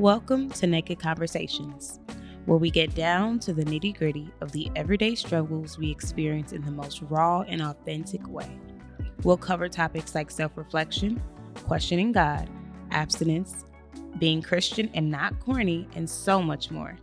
[0.00, 2.00] Welcome to Naked Conversations,
[2.46, 6.62] where we get down to the nitty gritty of the everyday struggles we experience in
[6.62, 8.58] the most raw and authentic way.
[9.22, 11.22] We'll cover topics like self reflection,
[11.68, 12.50] questioning God,
[12.90, 13.66] abstinence,
[14.18, 16.96] being Christian and not corny, and so much more.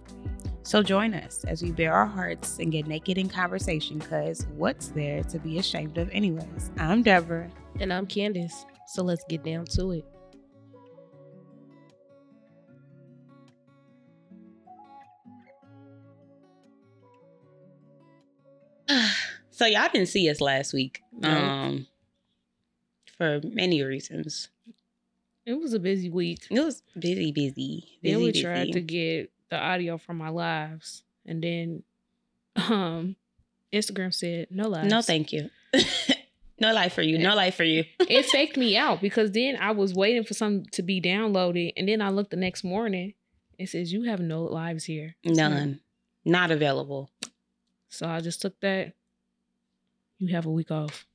[0.64, 4.90] So join us as we bare our hearts and get naked in conversation because what's
[4.90, 6.72] there to be ashamed of, anyways?
[6.78, 7.50] I'm Deborah.
[7.80, 8.66] And I'm Candace.
[8.88, 10.06] So let's get down to it.
[19.62, 21.04] So y'all didn't see us last week.
[21.22, 21.86] Um
[23.16, 24.50] for many reasons.
[25.46, 26.48] It was a busy week.
[26.50, 28.00] It was busy, busy.
[28.02, 28.42] Then we busy.
[28.42, 31.84] tried to get the audio from our lives, and then
[32.56, 33.16] um
[33.72, 34.90] Instagram said no lives.
[34.90, 35.52] No, thank you.
[36.60, 37.20] no life for you.
[37.20, 37.84] No life for you.
[38.00, 41.88] it faked me out because then I was waiting for something to be downloaded, and
[41.88, 43.14] then I looked the next morning.
[43.60, 45.18] It says you have no lives here.
[45.24, 45.82] None.
[46.26, 47.12] Not available.
[47.90, 48.94] So I just took that.
[50.22, 51.08] You have a week off.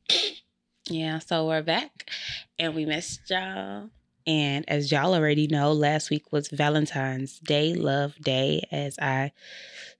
[0.90, 2.10] Yeah, so we're back
[2.58, 3.90] and we missed y'all.
[4.26, 9.30] And as y'all already know, last week was Valentine's Day, Love Day, as I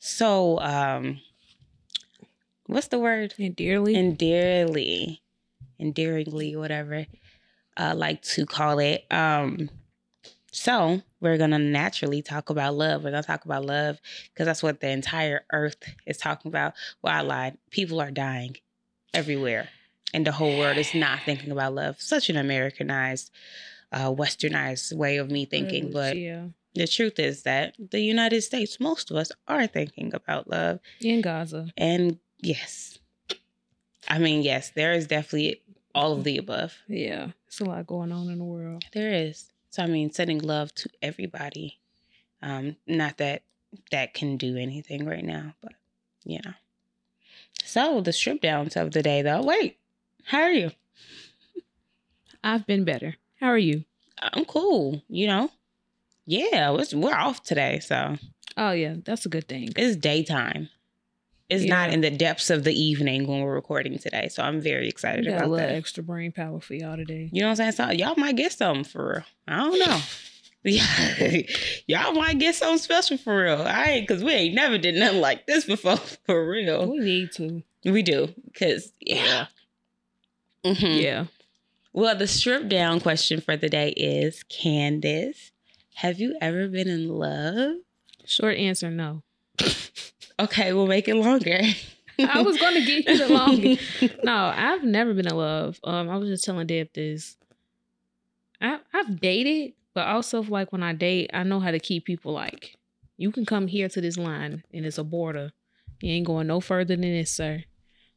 [0.01, 1.21] so um
[2.67, 3.33] what's the word?
[3.39, 5.23] And dearly, Endearly,
[5.79, 7.07] endearingly, whatever
[7.77, 9.07] I like to call it.
[9.13, 9.71] Um
[10.51, 13.05] so we're gonna naturally talk about love.
[13.05, 14.01] We're gonna talk about love
[14.33, 15.77] because that's what the entire earth
[16.07, 16.75] is talking about.
[17.03, 17.59] Well, I lied.
[17.71, 18.57] People are dying
[19.17, 19.69] everywhere
[20.15, 22.01] and the whole world is not thinking about love.
[22.01, 23.31] Such an Americanized,
[23.93, 25.93] uh, westernized way of me thinking.
[25.93, 30.49] But yeah, the truth is that the United States, most of us are thinking about
[30.49, 30.81] love.
[31.01, 31.69] in Gaza.
[31.77, 32.99] And yes,
[34.09, 35.63] I mean, yes, there is definitely
[35.95, 36.75] all of the above.
[36.89, 38.85] Yeah, it's a lot going on in the world.
[38.93, 39.53] There is.
[39.71, 41.79] So, I mean, sending love to everybody.
[42.43, 43.43] Um, not that
[43.91, 45.73] that can do anything right now, but
[46.25, 46.53] you know.
[47.67, 49.43] So, the strip downs of the day, though.
[49.43, 49.79] Wait,
[50.25, 50.71] how are you?
[52.43, 53.17] I've been better.
[53.41, 53.85] How are you?
[54.23, 55.51] I'm cool, you know.
[56.27, 58.17] Yeah, we're off today, so
[58.57, 59.73] Oh yeah, that's a good thing.
[59.77, 60.69] it's daytime.
[61.49, 64.89] It's not in the depths of the evening when we're recording today, so I'm very
[64.89, 65.75] excited We got a about that.
[65.77, 67.29] extra brain power for y'all today.
[67.33, 67.73] You know what I'm saying?
[67.73, 69.25] So y'all might get something for real.
[69.47, 69.99] I don't know.
[70.67, 71.43] Yeah,
[71.87, 73.63] y'all might get something special for real.
[73.63, 75.97] I ain't because we ain't never did nothing like this before
[76.27, 76.91] for real.
[76.91, 77.63] We need to.
[77.85, 79.47] We do because yeah.
[80.65, 81.01] Mhm.
[81.01, 81.25] Yeah.
[81.93, 85.53] Well, the strip down question for the day is Candace,
[85.95, 87.77] have you ever been in love?
[88.27, 89.23] Short answer, no.
[90.39, 91.61] Okay, we'll make it longer.
[92.19, 93.83] I was gonna get you the longest.
[94.23, 95.81] No, I've never been in love.
[95.83, 97.37] Um, I was just telling Deb this.
[98.61, 102.35] I I've dated, but also like when I date, I know how to keep people
[102.35, 102.77] like,
[103.17, 105.53] you can come here to this line and it's a border.
[106.03, 107.65] You ain't going no further than this, sir.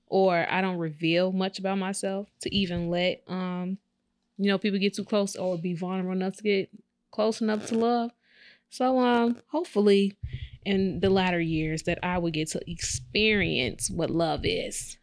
[0.05, 3.77] Or I don't reveal much about myself to even let um,
[4.37, 6.69] you know, people get too close or be vulnerable enough to get
[7.11, 8.11] close enough to love.
[8.69, 10.17] So um, hopefully
[10.65, 14.97] in the latter years that I would get to experience what love is.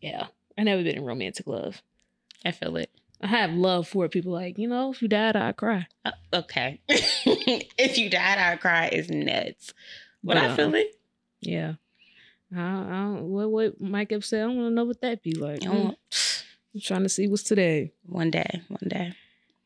[0.00, 0.28] Yeah.
[0.56, 1.82] I never been in romantic love.
[2.44, 2.92] I feel it.
[3.20, 5.86] I have love for people like, you know, if you died, I'd cry.
[6.04, 6.80] Uh, okay.
[6.88, 9.74] if you died, I'd cry is nuts.
[10.24, 10.96] But I feel it.
[11.40, 11.74] Yeah.
[12.54, 15.60] I, I don't, what what Mike have said, I to know what that be like.
[15.60, 15.94] Mm,
[16.74, 17.92] I'm trying to see what's today.
[18.06, 19.12] One day, one day.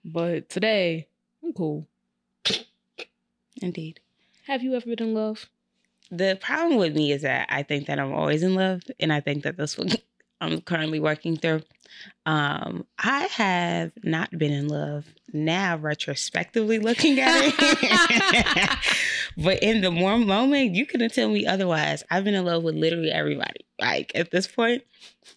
[0.04, 1.08] But today,
[1.42, 1.86] I'm cool.
[3.62, 4.00] Indeed.
[4.46, 5.48] Have you ever been in love?
[6.10, 9.20] The problem with me is that I think that I'm always in love, and I
[9.20, 10.02] think that this what
[10.40, 11.62] I'm currently working through.
[12.26, 18.78] Um, I have not been in love now, retrospectively looking at it.
[19.36, 22.02] but in the more moment, you couldn't tell me otherwise.
[22.10, 24.82] I've been in love with literally everybody, like at this point.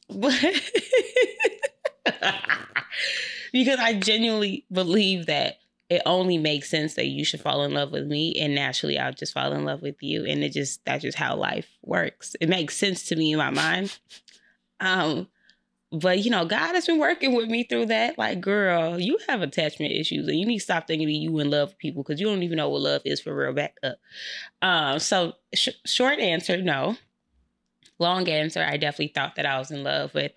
[0.10, 0.34] But
[3.52, 5.60] because I genuinely believe that
[5.90, 9.14] it only makes sense that you should fall in love with me and naturally I'll
[9.14, 12.36] just fall in love with you and it just that's just how life works.
[12.42, 13.98] It makes sense to me in my mind.
[14.80, 15.28] Um
[15.92, 18.18] but you know, God has been working with me through that.
[18.18, 21.50] Like, girl, you have attachment issues, and you need to stop thinking that you in
[21.50, 23.54] love with people because you don't even know what love is for real.
[23.54, 23.98] Back up.
[24.62, 26.98] Um, so sh- short answer, no.
[28.00, 30.34] Long answer, I definitely thought that I was in love with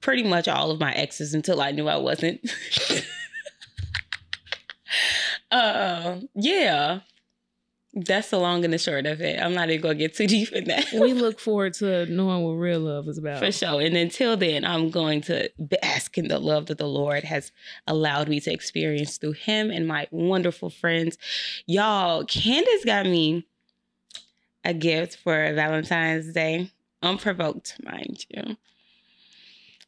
[0.00, 2.40] pretty much all of my exes until I knew I wasn't.
[5.52, 7.00] um, yeah.
[7.94, 9.38] That's the long and the short of it.
[9.38, 10.92] I'm not even gonna get too deep in that.
[10.94, 13.40] we look forward to knowing what real love is about.
[13.40, 13.82] For sure.
[13.82, 17.52] And until then, I'm going to bask in the love that the Lord has
[17.86, 21.18] allowed me to experience through Him and my wonderful friends.
[21.66, 23.46] Y'all, Candace got me
[24.64, 26.70] a gift for Valentine's Day,
[27.02, 28.56] unprovoked, mind you.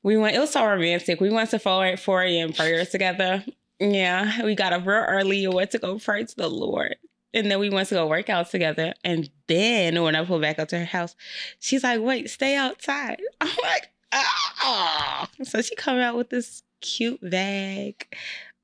[0.02, 1.20] We went, it was so romantic.
[1.20, 2.52] We went to 4, 4 a.m.
[2.52, 3.42] prayers together.
[3.80, 6.96] Yeah, we got up real early and went to go pray to the Lord.
[7.34, 8.94] And then we went to go work out together.
[9.02, 11.16] And then when I pulled back up to her house,
[11.58, 13.20] she's like, wait, stay outside.
[13.40, 15.28] I'm like, ah.
[15.42, 18.06] So she come out with this cute bag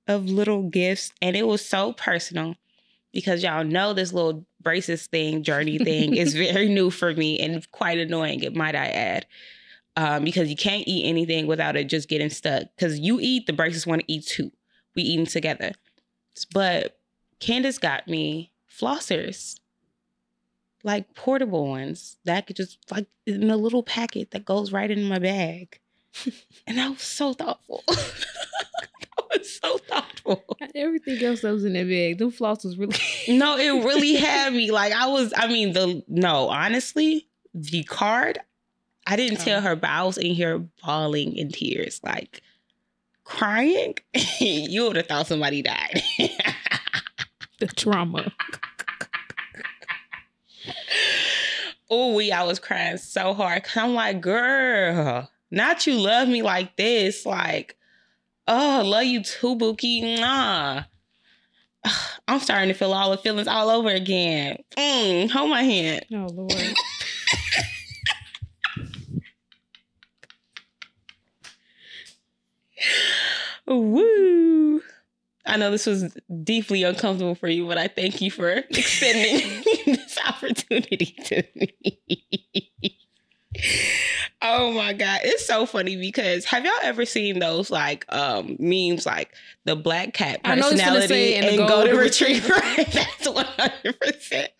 [0.06, 1.12] of little gifts.
[1.20, 2.54] And it was so personal
[3.12, 7.68] because y'all know this little braces thing, journey thing is very new for me and
[7.72, 9.26] quite annoying, it might I add.
[9.96, 12.64] Um, because you can't eat anything without it just getting stuck.
[12.76, 14.52] Because you eat, the braces want to eat too.
[14.94, 15.72] We eating together.
[16.54, 16.96] But
[17.40, 19.58] Candace got me flossers,
[20.82, 25.04] like portable ones that could just like in a little packet that goes right in
[25.04, 25.78] my bag.
[26.66, 27.84] and that was so thoughtful.
[27.88, 30.44] that was so thoughtful.
[30.74, 32.96] Everything else that was in that bag, them floss was really
[33.28, 34.70] no, it really had me.
[34.70, 38.38] Like I was, I mean, the no, honestly, the card,
[39.06, 39.44] I didn't uh-huh.
[39.44, 39.62] tell Oh.
[39.62, 42.42] her, but I was in here bawling in tears, like
[43.24, 43.94] crying.
[44.40, 46.02] you would have thought somebody died.
[47.60, 48.32] the trauma.
[51.90, 53.64] Oh, we, I was crying so hard.
[53.74, 57.26] I'm like, girl, not you love me like this.
[57.26, 57.76] Like,
[58.46, 60.16] oh, love you too, Bookie.
[60.20, 60.84] Nah.
[62.28, 64.62] I'm starting to feel all the feelings all over again.
[64.76, 66.04] Mm, hold my hand.
[66.12, 66.74] Oh Lord.
[73.66, 74.82] Woo.
[75.50, 80.16] I know this was deeply uncomfortable for you, but I thank you for extending this
[80.24, 82.70] opportunity to me.
[84.42, 89.04] oh my god, it's so funny because have y'all ever seen those like um memes
[89.04, 92.54] like the black cat I know what I was gonna personality and and, golden retriever?
[92.76, 94.52] That's one hundred percent.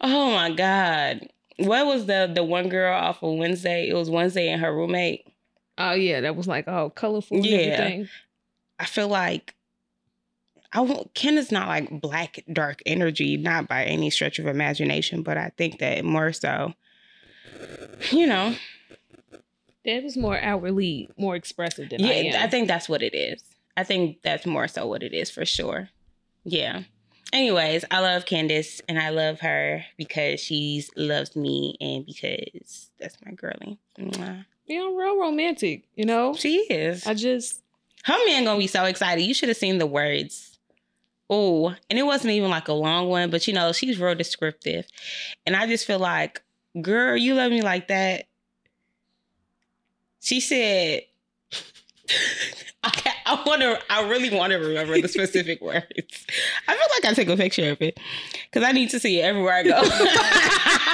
[0.00, 1.28] Oh my god.
[1.58, 3.88] What was the the one girl off of Wednesday?
[3.88, 5.31] It was Wednesday and her roommate.
[5.78, 7.56] Oh yeah, that was like oh colorful and Yeah.
[7.56, 8.08] everything.
[8.78, 9.54] I feel like
[10.72, 15.22] I won't Ken is not like black dark energy, not by any stretch of imagination,
[15.22, 16.74] but I think that more so,
[18.10, 18.54] you know,
[19.84, 22.42] That was more outwardly more expressive than I yeah, am.
[22.46, 23.42] I think that's what it is.
[23.76, 25.88] I think that's more so what it is for sure.
[26.44, 26.82] Yeah.
[27.32, 33.16] Anyways, I love Candace and I love her because she loves me and because that's
[33.24, 33.78] my girlie.
[33.98, 34.44] Mwah.
[34.70, 36.34] I'm real romantic, you know?
[36.34, 37.06] She is.
[37.06, 37.60] I just
[38.04, 39.22] Her man gonna be so excited.
[39.22, 40.58] You should have seen the words.
[41.28, 44.86] Oh, and it wasn't even like a long one, but you know, she's real descriptive.
[45.46, 46.42] And I just feel like,
[46.80, 48.26] girl, you love me like that.
[50.20, 51.02] She said,
[52.84, 52.92] I,
[53.26, 56.26] I want to, I really want to remember the specific words.
[56.68, 57.98] I feel like I take a picture of it
[58.50, 59.80] because I need to see it everywhere I go.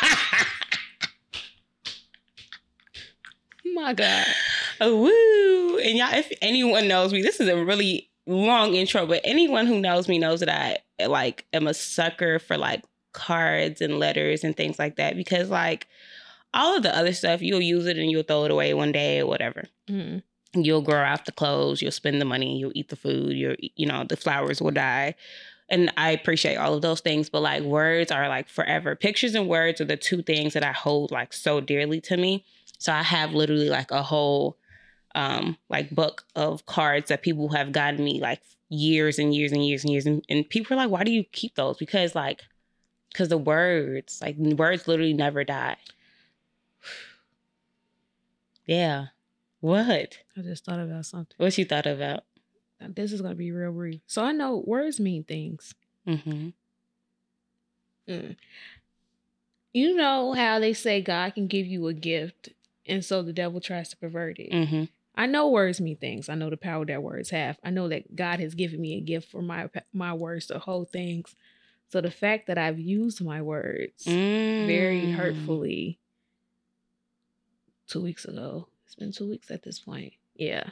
[3.75, 4.27] my God.
[4.81, 5.79] Oh, woo.
[5.79, 9.81] And y'all, if anyone knows me, this is a really long intro, but anyone who
[9.81, 10.51] knows me knows that
[11.01, 15.49] I like am a sucker for like cards and letters and things like that because
[15.49, 15.89] like
[16.55, 19.21] all of the other stuff you'll use it and you'll throw it away one day
[19.21, 19.65] or whatever.
[19.89, 20.23] Mm.
[20.55, 23.87] You'll grow out the clothes, you'll spend the money, you'll eat the food, you're you
[23.87, 25.15] know, the flowers will die.
[25.71, 28.97] And I appreciate all of those things, but like words are like forever.
[28.97, 32.45] Pictures and words are the two things that I hold like so dearly to me.
[32.79, 34.57] So I have literally like a whole
[35.15, 39.67] um like book of cards that people have gotten me like years and years and
[39.67, 42.43] years and years and, and people are like why do you keep those because like
[43.11, 45.77] because the words like words literally never die
[48.67, 49.07] yeah
[49.61, 51.35] what I just thought about something.
[51.39, 52.25] what you thought about
[52.81, 54.03] This is gonna be real brief.
[54.07, 55.75] So I know words mean things.
[56.07, 56.51] mm-hmm
[58.09, 58.37] Mm.
[59.73, 62.49] You know how they say God can give you a gift,
[62.89, 64.51] and so the devil tries to pervert it.
[64.53, 66.29] mm-hmm I know words mean things.
[66.29, 67.59] I know the power that words have.
[67.65, 70.91] I know that God has given me a gift for my my words to hold
[70.93, 71.35] things.
[71.89, 75.15] So the fact that I've used my words very Mm.
[75.15, 75.99] hurtfully
[77.89, 78.69] two weeks ago.
[78.87, 80.13] It's been two weeks at this point.
[80.37, 80.71] Yeah.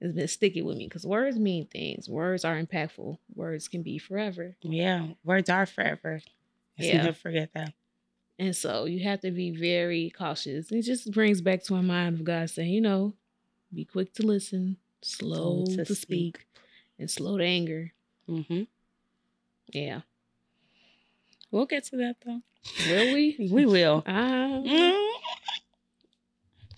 [0.00, 2.08] It's been sticky with me because words mean things.
[2.08, 3.18] Words are impactful.
[3.34, 4.56] Words can be forever.
[4.62, 6.20] yeah words are forever
[6.78, 7.02] Let's Yeah.
[7.02, 7.72] never forget that
[8.38, 10.72] And so you have to be very cautious.
[10.72, 13.14] It just brings back to my mind of God saying, you know,
[13.72, 16.46] be quick to listen, slow to, to speak,
[16.98, 17.92] and slow to anger.
[18.28, 18.62] mm-hmm
[19.72, 20.00] Yeah.
[21.50, 22.40] We'll get to that though.
[22.88, 23.48] Will we?
[23.52, 24.02] We will.
[24.06, 25.10] Uh, Mm.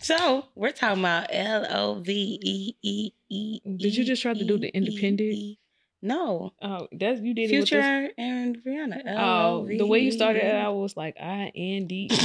[0.01, 3.61] So we're talking about L O V E E E.
[3.65, 5.59] Did you just try to do the E, independent?
[6.03, 9.03] No, oh, that's you did it Future and Rihanna.
[9.19, 12.09] Oh, the way you started it, I was like, I N D.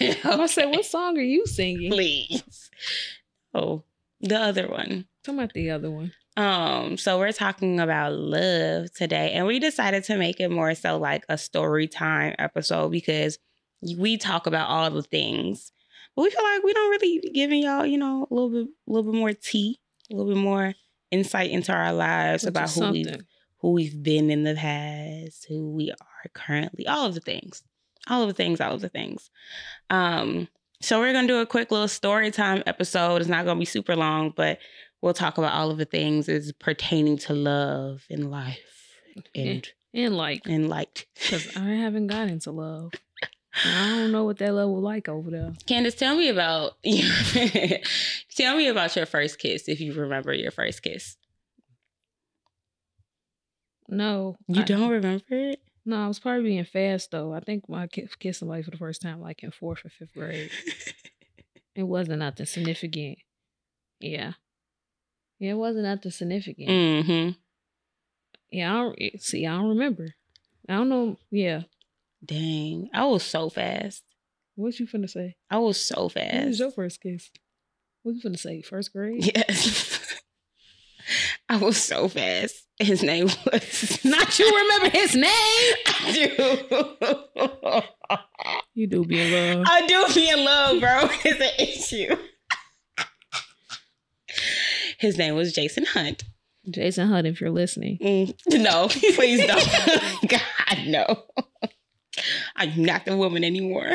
[0.24, 1.90] I said, what song are you singing?
[1.90, 2.70] Please.
[3.54, 3.82] Oh,
[4.20, 5.06] the other one.
[5.22, 6.12] Talking about the other one.
[6.36, 10.96] Um, so we're talking about love today, and we decided to make it more so
[10.96, 13.38] like a story time episode because
[13.96, 15.72] we talk about all the things,
[16.14, 18.90] but we feel like we don't really giving y'all, you know, a little bit, a
[18.90, 19.80] little bit more tea,
[20.10, 20.74] a little bit more
[21.10, 23.16] insight into our lives Which about who we've
[23.60, 27.62] who we've been in the past, who we are currently, all of the things,
[28.08, 29.30] all of the things, all of the things.
[29.90, 30.48] Um,
[30.80, 33.16] so we're gonna do a quick little story time episode.
[33.20, 34.58] It's not gonna be super long, but
[35.00, 38.58] we'll talk about all of the things is pertaining to love and life
[39.34, 41.08] and And like, and like.
[41.14, 42.92] because I haven't gotten into love.
[43.64, 45.52] I don't know what that level like over there.
[45.66, 46.76] Candace, tell me about
[48.36, 51.16] tell me about your first kiss if you remember your first kiss.
[53.88, 54.36] No.
[54.48, 55.60] You I- don't remember it?
[55.84, 57.32] No, I was probably being fast though.
[57.32, 60.12] I think I ki- kissed somebody for the first time like in fourth or fifth
[60.14, 60.50] grade.
[61.74, 63.18] It wasn't nothing significant.
[64.00, 64.32] Yeah.
[65.38, 66.68] Yeah, it wasn't nothing significant.
[66.68, 67.30] mm-hmm.
[68.50, 69.46] Yeah, I don't eh, see.
[69.46, 70.08] I don't remember.
[70.68, 71.18] I don't know.
[71.30, 71.62] Yeah,
[72.24, 74.02] Dang, I was so fast.
[74.56, 75.36] what you finna say?
[75.50, 76.34] I was so fast.
[76.34, 77.30] What was your first kiss?
[78.02, 78.60] What you finna say?
[78.62, 79.24] First grade?
[79.36, 80.04] Yes.
[81.48, 82.66] I was so fast.
[82.78, 85.24] His name was Not you remember his name?
[85.86, 87.82] I do.
[88.74, 89.64] You do be in love.
[89.66, 91.08] I do be in love, bro.
[91.24, 92.14] It's an issue.
[94.98, 96.24] His name was Jason Hunt.
[96.68, 97.96] Jason Hunt, if you're listening.
[98.02, 99.66] Mm, no, please don't.
[100.28, 101.24] God, no.
[102.58, 103.94] I'm not the woman anymore.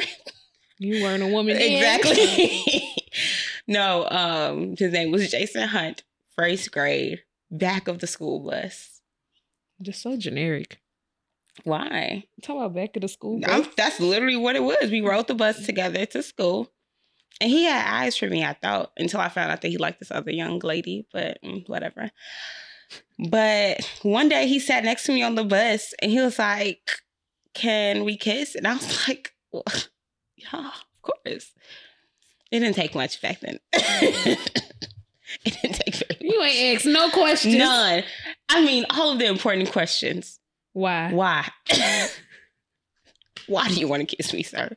[0.80, 1.56] You weren't a woman.
[1.58, 2.84] Exactly.
[3.68, 6.04] no, um, his name was Jason Hunt,
[6.36, 9.02] first grade, back of the school bus.
[9.82, 10.80] Just so generic.
[11.64, 12.26] Why?
[12.42, 13.40] Talk about back of the school.
[13.40, 13.50] bus.
[13.50, 14.90] I'm, that's literally what it was.
[14.90, 16.72] We rode the bus together to school.
[17.40, 20.00] And he had eyes for me, I thought, until I found out that he liked
[20.00, 22.12] this other young lady, but mm, whatever.
[23.30, 26.92] But one day he sat next to me on the bus and he was like,
[27.54, 28.56] Can we kiss?
[28.56, 29.64] And I was like, well,
[30.36, 31.52] Yeah, of course.
[32.52, 33.60] It didn't take much back then.
[33.74, 34.40] it
[35.44, 37.56] didn't take very You ain't asked no questions.
[37.56, 38.04] None.
[38.50, 40.40] I mean, all of the important questions.
[40.74, 41.12] Why?
[41.12, 41.50] Why?
[43.48, 44.70] Why do you want to kiss me, sir?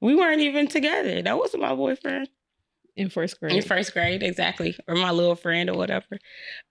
[0.00, 1.20] We weren't even together.
[1.22, 2.28] That wasn't my boyfriend
[2.96, 3.56] In first grade.
[3.56, 6.18] in first grade, exactly, or my little friend or whatever.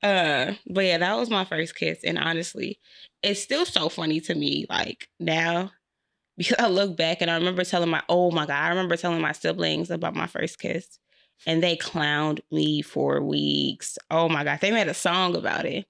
[0.01, 2.79] Uh, but yeah, that was my first kiss, and honestly,
[3.21, 5.71] it's still so funny to me, like now,
[6.37, 9.21] because I look back and I remember telling my, oh my god, I remember telling
[9.21, 10.97] my siblings about my first kiss,
[11.45, 13.97] and they clowned me for weeks.
[14.09, 15.85] Oh my god, they made a song about it.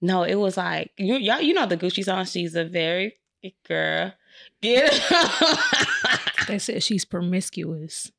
[0.00, 2.24] No, it was like you y'all, you know the Gucci song.
[2.24, 3.18] She's a very
[3.68, 4.14] girl.
[4.62, 5.86] Get it.
[6.48, 8.10] They said she's promiscuous.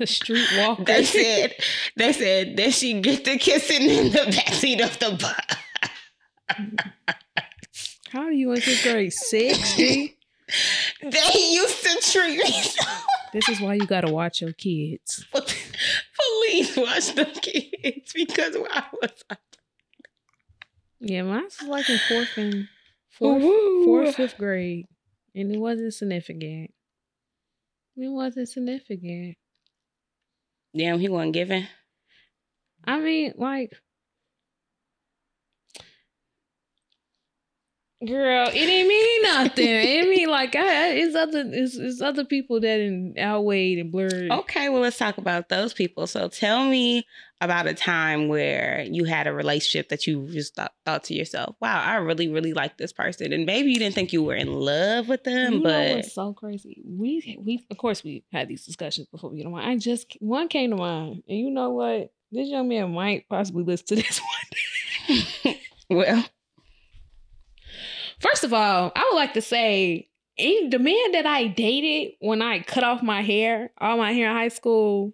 [0.00, 0.84] A street walker.
[0.84, 1.54] They said
[1.96, 5.36] they said that she get the kissing in the backseat of the bus.
[8.10, 9.12] How are you in fifth grade?
[9.12, 10.18] Sixty.
[11.02, 12.84] They used to treat me so.
[13.32, 15.26] This is why you gotta watch your kids.
[15.32, 19.10] Please watch the kids because I was
[21.00, 22.68] Yeah, mine was like in fourth and
[23.10, 23.42] fourth,
[23.84, 24.86] fourth, fifth grade,
[25.34, 26.72] and it wasn't significant.
[27.96, 29.36] It wasn't significant.
[30.76, 31.66] Damn, he wasn't giving.
[32.84, 33.72] I mean, like,
[38.06, 39.66] girl, it didn't mean nothing.
[39.66, 44.30] it mean like I, it's other, it's, it's other people that in, outweighed and blurred.
[44.30, 46.06] Okay, well, let's talk about those people.
[46.06, 47.06] So tell me
[47.40, 51.56] about a time where you had a relationship that you just thought, thought to yourself,
[51.60, 53.32] wow, I really, really like this person.
[53.32, 56.14] And maybe you didn't think you were in love with them, you know but what's
[56.14, 56.82] so crazy?
[56.86, 59.54] We we of course we had these discussions before we get on.
[59.54, 62.12] I just one came to mind, and you know what?
[62.32, 64.20] This young man might possibly listen to this
[65.08, 65.54] one.
[65.90, 66.24] well,
[68.20, 72.42] First of all, I would like to say eh, the man that I dated when
[72.42, 75.12] I cut off my hair, all my hair in high school,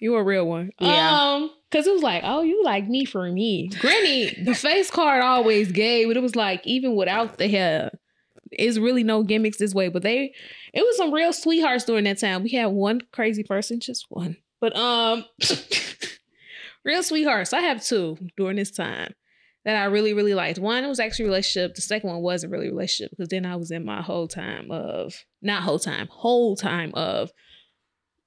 [0.00, 0.70] you a real one.
[0.78, 1.34] Yeah.
[1.34, 3.68] Um, cause it was like, oh, you like me for me.
[3.80, 7.90] Granny, the face card always gay, but it was like even without the hair,
[8.52, 9.88] it's really no gimmicks this way.
[9.88, 10.34] But they,
[10.72, 12.42] it was some real sweethearts during that time.
[12.42, 15.24] We had one crazy person, just one, but um,
[16.84, 17.52] real sweethearts.
[17.52, 19.14] I have two during this time.
[19.64, 20.58] That I really, really liked.
[20.58, 21.74] One was actually a relationship.
[21.74, 25.14] The second one wasn't really relationship because then I was in my whole time of
[25.40, 27.30] not whole time, whole time of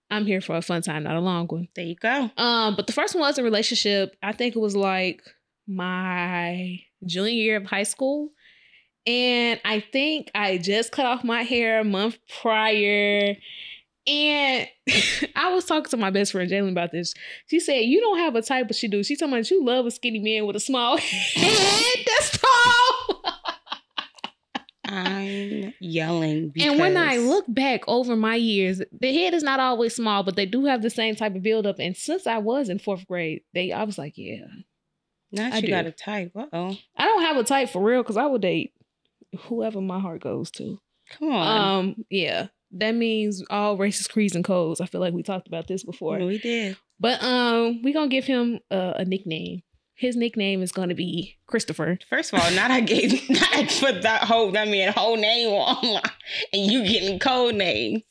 [0.09, 1.67] I'm here for a fun time, not a long one.
[1.75, 2.31] There you go.
[2.37, 4.15] Um, but the first one was a relationship.
[4.23, 5.21] I think it was like
[5.67, 8.29] my junior year of high school.
[9.05, 13.35] And I think I just cut off my hair a month prior.
[14.07, 14.67] And
[15.35, 17.13] I was talking to my best friend Jalen about this.
[17.47, 19.03] She said, You don't have a type, but she do.
[19.03, 23.23] She told me you love a skinny man with a small head that's tall.
[24.85, 26.49] I'm yelling.
[26.49, 26.69] Because...
[26.69, 30.37] And when I look back over my years, the head is not always small, but
[30.37, 31.77] they do have the same type of buildup.
[31.79, 34.45] And since I was in fourth grade, they I was like, Yeah.
[35.29, 35.67] Not I you do.
[35.67, 36.31] got a type.
[36.33, 36.77] Uh oh.
[36.95, 38.71] I don't have a type for real because I would date
[39.41, 40.79] whoever my heart goes to.
[41.11, 41.79] Come on.
[41.79, 42.47] Um, yeah.
[42.79, 44.81] That means all racist creeds, and codes.
[44.81, 46.17] I feel like we talked about this before.
[46.19, 46.77] we did.
[46.99, 49.61] But um, we gonna give him a, a nickname.
[49.95, 51.97] His nickname is gonna be Christopher.
[52.09, 55.49] First of all, not I gave not I put that whole that man whole name
[55.49, 56.01] on
[56.53, 58.03] and you getting code names.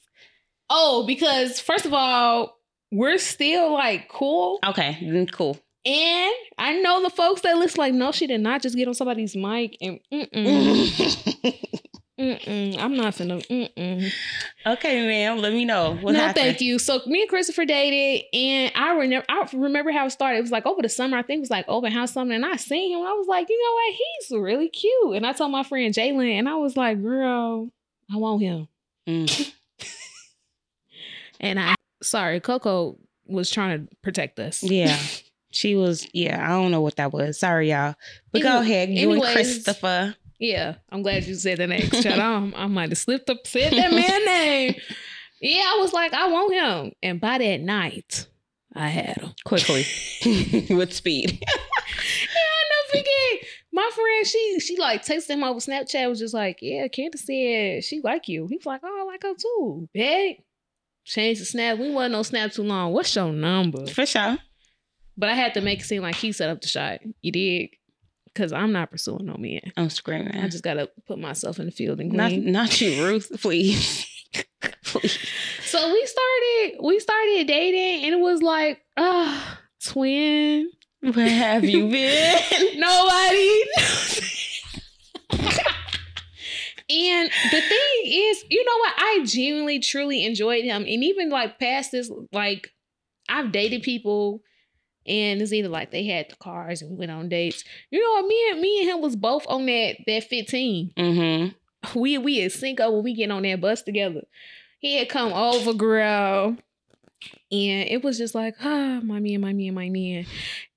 [0.68, 2.58] Oh, because first of all,
[2.90, 5.58] we're still like cool, Okay, then cool.
[5.84, 8.94] and I know the folks that listen like, no, she did not just get on
[8.94, 10.00] somebody's mic and
[12.18, 13.46] mm-mm, I'm not finna.
[13.46, 14.12] Mm-mm.
[14.66, 15.38] okay, ma'am.
[15.38, 16.36] Let me know what no, happened.
[16.36, 16.78] thank you.
[16.78, 20.38] So me and Christopher dated, and I remember I remember how it started.
[20.38, 21.16] It was like over the summer.
[21.16, 23.06] I think it was like open house summer, and I seen him.
[23.06, 23.94] I was like, you know what?
[23.94, 25.16] He's really cute.
[25.16, 27.70] And I told my friend Jalen, and I was like, girl,
[28.12, 28.68] I want him.
[29.08, 29.52] Mm.
[31.40, 34.62] And I sorry, Coco was trying to protect us.
[34.62, 34.96] Yeah.
[35.52, 37.38] She was, yeah, I don't know what that was.
[37.38, 37.94] Sorry, y'all.
[38.30, 38.90] But go ahead.
[38.90, 39.22] You and.
[39.22, 40.14] Christopher.
[40.38, 41.88] Yeah, I'm glad you said the name.
[41.90, 42.52] Shout out.
[42.56, 44.74] I might have slipped up, said that man name.
[45.40, 46.92] Yeah, I was like, I want him.
[47.02, 48.26] And by that night,
[48.74, 49.32] I had him.
[49.44, 49.84] Quickly.
[50.70, 51.42] With speed.
[51.98, 53.48] Yeah, I never forget.
[53.72, 57.84] My friend, she she like texted him over Snapchat, was just like, Yeah, Candace said
[57.84, 58.46] she like you.
[58.46, 59.88] He was like, Oh, I like her too.
[59.92, 60.42] Big.
[61.04, 61.78] change the snap.
[61.78, 62.92] We wasn't on snap too long.
[62.92, 63.86] What's your number?
[63.86, 64.38] For sure.
[65.16, 67.00] But I had to make it seem like he set up the shot.
[67.22, 67.70] You did.
[68.36, 69.72] Cause I'm not pursuing no man.
[69.78, 70.36] I'm screaming.
[70.36, 74.06] I just gotta put myself in the field and not, not you, Ruth, please.
[74.84, 75.18] please.
[75.64, 80.70] So we started we started dating and it was like, ah, twin.
[81.00, 82.38] Where have you been?
[82.78, 83.62] Nobody.
[86.90, 88.94] and the thing is, you know what?
[88.98, 90.82] I genuinely, truly enjoyed him.
[90.82, 92.70] And even like past this, like
[93.28, 94.42] I've dated people
[95.06, 97.64] and it's either like they had the cars and we went on dates.
[97.90, 98.26] You know?
[98.26, 100.92] Me and me and him was both on that that 15.
[100.96, 101.48] mm-hmm.
[101.94, 104.22] We we had sync up when we get on that bus together.
[104.78, 106.56] He had come over, girl.
[107.50, 110.26] And it was just like, ah, my man, my man, my man.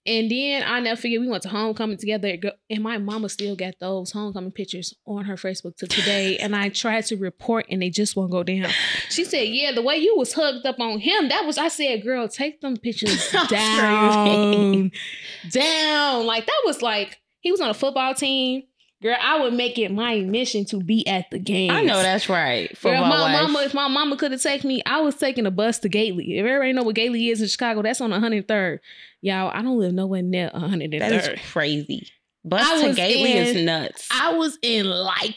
[0.09, 2.35] And then I never forget we went to homecoming together,
[2.67, 6.37] and my mama still got those homecoming pictures on her Facebook to today.
[6.49, 8.69] And I tried to report, and they just won't go down.
[9.09, 12.01] She said, "Yeah, the way you was hugged up on him, that was." I said,
[12.01, 14.91] "Girl, take them pictures down,
[15.51, 18.63] down." Like that was like he was on a football team.
[19.01, 21.71] Girl, I would make it my mission to be at the game.
[21.71, 22.77] I know that's right.
[22.77, 25.45] For Girl, my, my, mama, if my mama could have taken me, I was taking
[25.45, 26.37] a bus to Gately.
[26.37, 28.79] If everybody know what Gately is in Chicago, that's on 103rd.
[29.21, 30.99] Y'all, I don't live nowhere near 103rd.
[30.99, 32.09] That is crazy.
[32.43, 34.07] Bus I to Gately is nuts.
[34.11, 35.35] I was in like,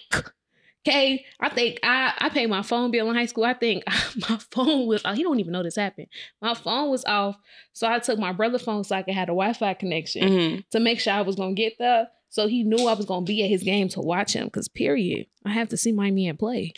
[0.87, 3.44] okay, I think I I paid my phone bill in high school.
[3.44, 3.85] I think
[4.29, 5.03] my phone was.
[5.05, 6.09] Oh, he don't even know this happened.
[6.40, 7.37] My phone was off,
[7.72, 10.64] so I took my brother's phone so I could have a Wi-Fi connection Mhm.
[10.70, 12.09] to make sure I was gonna get there.
[12.33, 14.49] So he knew I was gonna be at his game to watch him.
[14.49, 16.73] Cause period, I have to see my man play.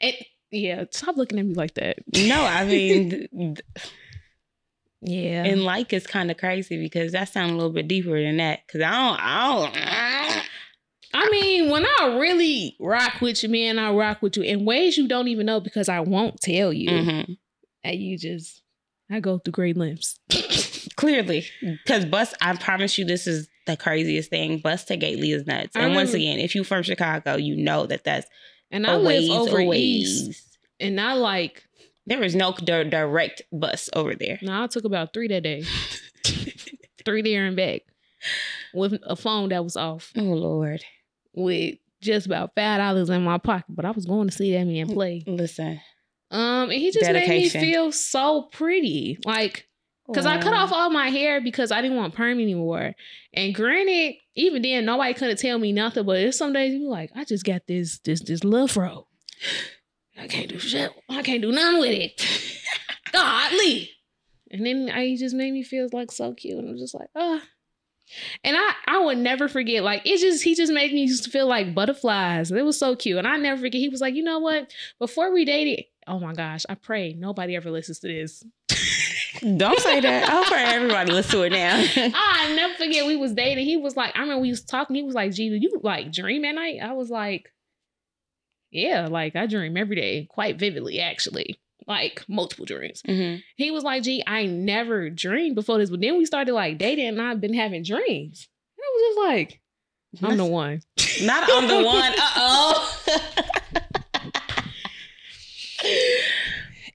[0.00, 0.14] And
[0.50, 1.98] yeah, stop looking at me like that.
[2.16, 3.56] No, I mean,
[5.02, 5.44] Yeah.
[5.44, 8.60] and like is kind of crazy because that sounds a little bit deeper than that.
[8.66, 10.44] Because I don't, I don't.
[11.12, 14.96] I mean, when I really rock with you, man, I rock with you in ways
[14.96, 16.88] you don't even know because I won't tell you.
[16.88, 17.36] Mhm.
[17.84, 18.62] And you just,
[19.10, 20.18] I go through great lengths.
[21.00, 22.34] Clearly, because bus.
[22.42, 24.58] I promise you, this is the craziest thing.
[24.58, 25.74] Bus to Gately is nuts.
[25.74, 28.26] And once again, if you from Chicago, you know that that's
[28.70, 31.64] And I live over east, and I like.
[32.06, 34.38] There is no di- direct bus over there.
[34.42, 35.62] No, I took about three that day,
[37.04, 37.82] three there and back,
[38.74, 40.82] with a phone that was off, Oh Lord,
[41.34, 43.66] with just about five dollars in my pocket.
[43.68, 45.22] But I was going to see that man play.
[45.26, 45.80] listen.
[46.32, 47.60] Um, and he just Dedication.
[47.60, 49.66] made me feel so pretty, like.
[50.14, 52.94] Cause I cut off all my hair because I didn't want perm anymore.
[53.32, 56.04] And granted, even then, nobody couldn't tell me nothing.
[56.04, 59.06] But it's some days you like, I just got this this this love fro.
[60.18, 60.90] I can't do shit.
[61.08, 62.58] I can't do nothing with it.
[63.12, 63.90] Godly.
[64.50, 66.58] And then I he just made me feel like so cute.
[66.58, 67.40] And I'm just like, ah,
[68.44, 69.82] And I, I would never forget.
[69.82, 72.50] Like it just, he just made me to feel like butterflies.
[72.50, 73.80] It was so cute, and I never forget.
[73.80, 74.72] He was like, you know what?
[74.98, 78.44] Before we dated, oh my gosh, I pray nobody ever listens to this.
[79.40, 80.28] Don't say that.
[80.28, 81.76] I hope everybody listen to it now.
[82.14, 83.64] I never forget we was dating.
[83.64, 84.96] He was like, I remember we was talking.
[84.96, 87.50] He was like, "Gee, do you like dream at night?" I was like,
[88.70, 93.82] "Yeah, like I dream every day, quite vividly, actually, like multiple dreams." hmm He was
[93.82, 97.40] like, "Gee, I never dreamed before this, but then we started like dating, and I've
[97.40, 99.60] been having dreams." And I was just like,
[100.30, 100.82] "I'm the one."
[101.22, 102.12] Not I'm the one.
[102.12, 103.02] Uh oh.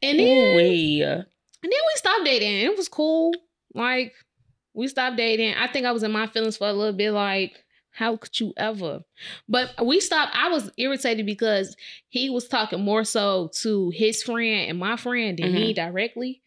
[0.03, 1.25] And then Wait.
[1.65, 2.59] And then we stopped dating.
[2.59, 3.33] It was cool.
[3.73, 4.13] Like,
[4.75, 5.55] we stopped dating.
[5.55, 7.09] I think I was in my feelings for a little bit.
[7.09, 7.53] Like,
[7.89, 8.99] how could you ever?
[9.49, 10.35] But we stopped.
[10.35, 11.75] I was irritated because
[12.09, 16.43] he was talking more so to his friend and my friend than me directly.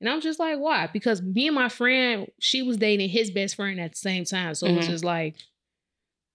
[0.00, 0.88] And I'm just like, why?
[0.90, 4.54] Because me and my friend, she was dating his best friend at the same time.
[4.54, 4.90] So it was Mhm.
[4.90, 5.36] just like,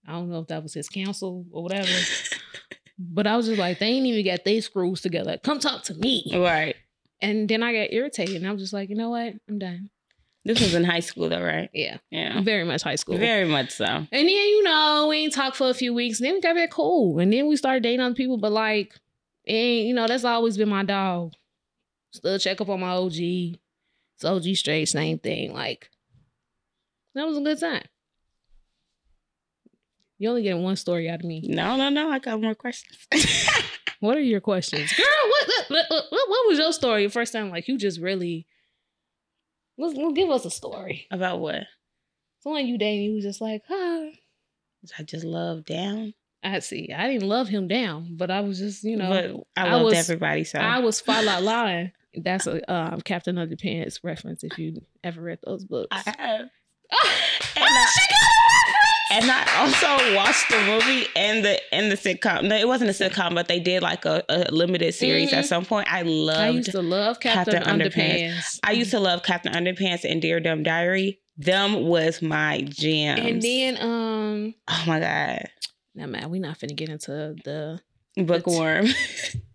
[0.06, 1.88] I don't know if that was his counsel or whatever.
[3.00, 5.38] but I was just like, they ain't even got their screws together.
[5.42, 6.24] Come talk to me.
[6.32, 6.76] Right.
[7.22, 9.32] And then I got irritated and I was just like, you know what?
[9.48, 9.88] I'm done.
[10.44, 11.70] This was in high school, though, right?
[11.72, 11.98] Yeah.
[12.10, 12.42] Yeah.
[12.42, 13.16] Very much high school.
[13.16, 13.84] Very much so.
[13.84, 16.18] and then, you know, we ain't talked for a few weeks.
[16.18, 17.20] Then we got back cool.
[17.20, 18.38] And then we started dating other people.
[18.38, 18.92] But like,
[19.46, 21.32] and you know, that's always been my dog.
[22.12, 23.14] Still check up on my OG.
[23.14, 25.52] It's OG straight, same thing.
[25.52, 25.88] Like,
[27.14, 27.84] that was a good time.
[30.18, 31.42] You only get one story out of me.
[31.48, 32.10] No, no, no.
[32.10, 32.98] I got more questions.
[34.02, 34.92] What are your questions?
[34.92, 37.06] Girl, what what, what, what, was your story?
[37.06, 38.48] First time, like, you just really.
[39.78, 41.06] Let's, let's give us a story.
[41.12, 41.62] About what?
[42.40, 44.06] Someone you dating, you was just like, huh.
[44.98, 46.14] I just love down.
[46.42, 46.92] I see.
[46.92, 49.08] I didn't love him down, but I was just, you know,
[49.54, 50.42] but I I was- everybody.
[50.42, 51.92] So I was fall out line.
[52.16, 55.88] That's a um, Captain Underpants reference if you ever read those books.
[55.92, 56.40] I have.
[56.40, 56.50] and
[57.56, 57.86] And I,
[59.12, 62.44] and I also watched the movie and the and the sitcom.
[62.48, 65.48] No, it wasn't a sitcom, but they did like a, a limited series at Mhm.
[65.48, 65.86] some point.
[65.92, 66.40] I loved.
[66.40, 68.32] I used to love Captain, Captain Underpants.
[68.32, 68.58] Underpants.
[68.64, 71.20] I used to love Captain Underpants and Dear Dumb Diary.
[71.36, 73.18] Them was my jam.
[73.18, 75.48] And then, um, oh my god,
[75.94, 77.80] no man, we not finna get into the.
[78.16, 78.86] bookworm.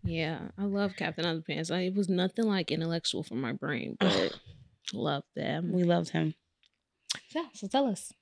[0.03, 1.69] Yeah, I love Captain Underpants.
[1.69, 4.39] I, it was nothing like intellectual for my brain, but
[4.93, 5.73] love them.
[5.73, 6.33] we loved him.
[7.35, 8.13] Yeah, so tell us.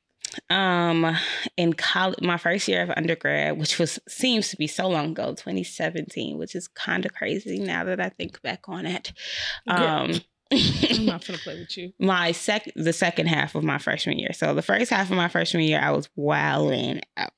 [0.49, 1.15] Um,
[1.57, 5.29] in college, my first year of undergrad, which was seems to be so long ago,
[5.29, 9.13] 2017, which is kind of crazy now that I think back on it.
[9.67, 10.21] Um.
[10.51, 11.91] I'm not gonna play with you.
[11.99, 14.31] my sec the second half of my freshman year.
[14.31, 17.31] So the first half of my freshman year, I was wilding out.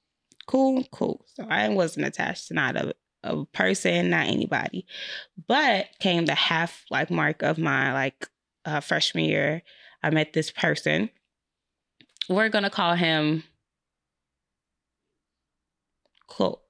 [0.45, 1.25] Cool, cool.
[1.33, 4.85] So I wasn't attached to not a, a person, not anybody.
[5.47, 8.27] But came the half like mark of my like
[8.65, 9.63] uh, freshman year,
[10.03, 11.09] I met this person.
[12.29, 13.43] We're gonna call him
[16.27, 16.61] Cool.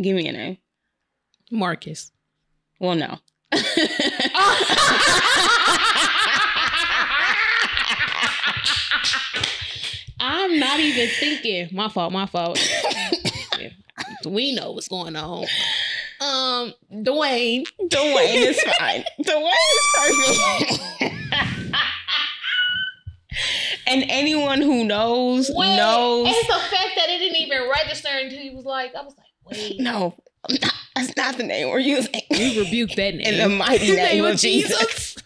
[0.00, 0.58] Give me a name.
[1.50, 2.12] Marcus.
[2.78, 3.18] Well, no.
[10.20, 11.68] I'm not even thinking.
[11.72, 12.12] My fault.
[12.12, 12.58] My fault.
[14.26, 15.46] We know what's going on.
[16.20, 17.64] Um, Dwayne.
[17.80, 19.04] Dwayne is fine.
[19.22, 20.80] Dwayne is perfect.
[23.88, 26.26] and anyone who knows Wait, knows.
[26.28, 29.26] It's the fact that it didn't even register until he was like, I was like,
[29.58, 29.80] wait.
[29.80, 30.14] No,
[30.48, 32.20] not- that's not the name we're using.
[32.30, 33.20] We rebuke that name.
[33.20, 34.78] In the mighty name, of Jesus.
[34.78, 35.16] Jesus.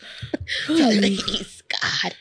[0.67, 2.15] Please, God.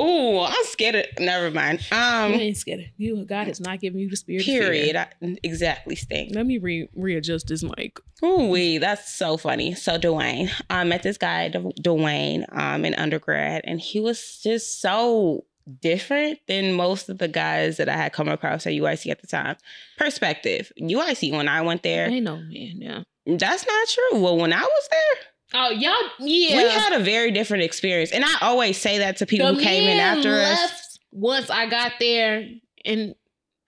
[0.00, 1.04] Ooh, I'm scared of.
[1.18, 1.80] Never mind.
[1.90, 2.90] You Um, ain't scared.
[2.96, 4.40] You God has not given you the spirit.
[4.40, 4.96] of period.
[4.96, 5.08] I,
[5.42, 5.94] exactly.
[5.96, 6.32] Sting.
[6.32, 7.98] Let me re- readjust this mic.
[8.24, 9.74] Ooh, wee, that's so funny.
[9.74, 14.80] So Dwayne, I met this guy, Du- Dwayne, um, in undergrad, and he was just
[14.80, 15.44] so
[15.80, 19.26] different than most of the guys that I had come across at UIC at the
[19.26, 19.56] time.
[19.98, 22.78] Perspective, UIC when I went there, ain't know, man.
[22.80, 23.02] Yeah.
[23.26, 24.20] that's not true.
[24.20, 25.94] Well, when I was there, Oh, y'all.
[26.20, 26.56] Yeah.
[26.56, 29.60] we had a very different experience, and I always say that to people The who
[29.60, 30.98] came in after us.
[31.12, 32.46] Once I got there,
[32.84, 33.14] and,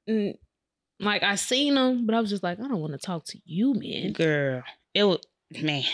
[0.06, 0.34] and
[1.00, 3.38] like I seen them, but I was just like, I don't want to talk to
[3.44, 4.12] you, man.
[4.12, 4.62] Girl,
[4.94, 5.18] it was
[5.60, 5.84] man.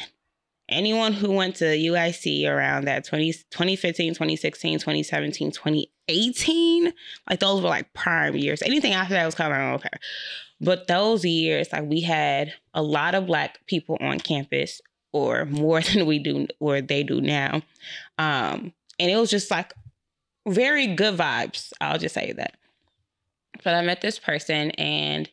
[0.68, 6.92] Anyone who went to UIC around that 20, 2015, 2016, 2017, 2018,
[7.28, 8.60] like those were like prime years.
[8.60, 9.88] Anything after that was kind of okay.
[10.60, 15.80] But those years, like we had a lot of black people on campus, or more
[15.94, 17.62] than we do, or they do now.
[18.18, 19.72] Um, and it was just like
[20.46, 21.72] very good vibes.
[21.80, 22.56] I'll just say that.
[23.64, 25.28] But I met this person and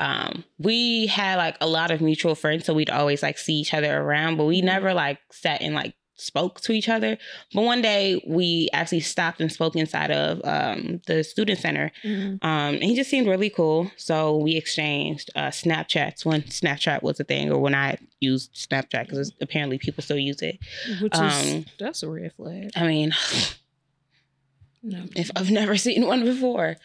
[0.00, 3.74] um we had like a lot of mutual friends so we'd always like see each
[3.74, 7.16] other around but we never like sat and like spoke to each other.
[7.54, 11.90] But one day we actually stopped and spoke inside of um, the student center.
[12.04, 12.34] Mhm.
[12.44, 13.90] Um, and he just seemed really cool.
[13.96, 19.08] So we exchanged uh, Snapchats when Snapchat was a thing, or when I used Snapchat,
[19.08, 20.58] because apparently people still use it.
[21.00, 22.70] Which is Um, that's a red flag.
[22.76, 23.12] I mean,
[24.82, 25.04] No.
[25.14, 26.76] if I've never seen one before.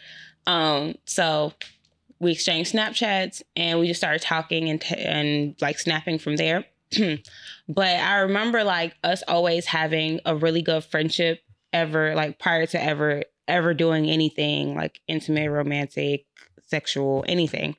[0.48, 1.54] Um, so
[2.20, 6.66] we exchanged Snapchats and we just started talking and t- and like snapping from there.
[7.68, 11.42] but I remember like us always having a really good friendship
[11.74, 16.26] ever like prior to ever ever doing anything like intimate, romantic,
[16.68, 17.76] sexual, anything.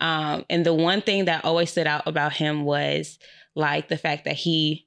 [0.00, 3.18] Um, and the one thing that always stood out about him was
[3.54, 4.86] like the fact that he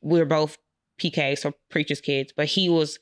[0.00, 0.58] we were both
[1.00, 2.98] PK, so preacher's kids, but he was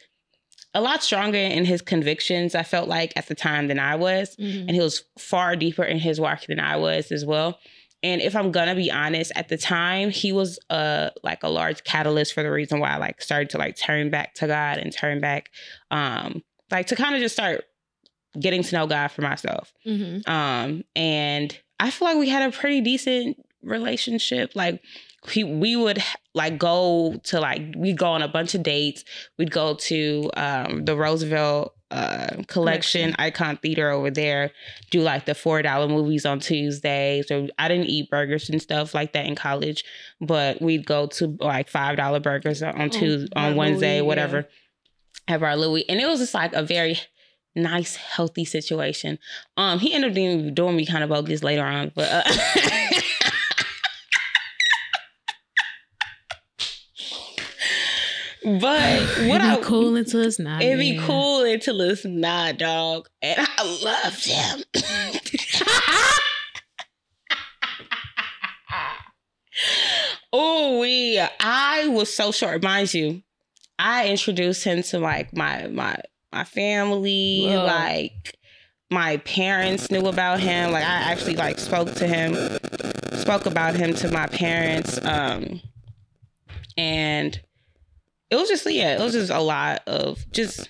[0.74, 4.36] a lot stronger in his convictions, I felt like at the time than I was.
[4.36, 4.60] Mhm.
[4.68, 7.58] And he was far deeper in his walk than I was as well.
[8.02, 11.84] And if I'm gonna be honest, at the time he was uh like a large
[11.84, 14.92] catalyst for the reason why I like started to like turn back to God and
[14.92, 15.50] turn back
[15.90, 17.64] um like to kind of just start
[18.38, 19.72] getting to know God for myself.
[19.86, 20.28] Mhm.
[20.28, 24.52] Um, and I feel like we had a pretty decent relationship.
[24.54, 24.80] Like
[25.34, 26.02] we we would
[26.34, 29.04] like go to like we'd go on a bunch of dates.
[29.38, 34.50] We'd go to um the Roosevelt uh collection icon theater over there
[34.90, 38.92] do like the four dollar movies on tuesdays so i didn't eat burgers and stuff
[38.94, 39.84] like that in college
[40.20, 44.46] but we'd go to like five dollar burgers on Oh, tuesday on wednesday whatever
[45.26, 46.98] at our louie and it was just like a very
[47.56, 49.18] nice healthy situation.
[49.56, 52.22] Um he ended up doing, doing me kind of bogus later on but uh,
[58.42, 60.62] but what It'd I be cool until it's not.
[60.62, 63.08] It'd be cool until it's not, dog.
[63.22, 64.62] And I loved him.
[70.32, 71.20] oh, we.
[71.40, 73.22] I was so short, mind you.
[73.78, 75.96] I introduced him to like my my
[76.32, 77.64] my family, Whoa.
[77.64, 78.36] like
[78.90, 80.72] my parents knew about him.
[80.72, 82.34] Like I actually like spoke to him,
[83.18, 84.98] spoke about him to my parents.
[85.04, 85.60] Um,
[86.76, 87.40] and
[88.30, 90.68] it was just yeah, it was just a lot of just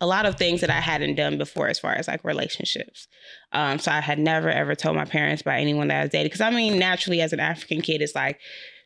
[0.00, 3.08] a lot of things that I hadn't done before as far as like relationships.
[3.52, 6.26] Um, so I had never ever told my parents about anyone that I was dating
[6.26, 8.38] because I mean, naturally as an African kid, it's like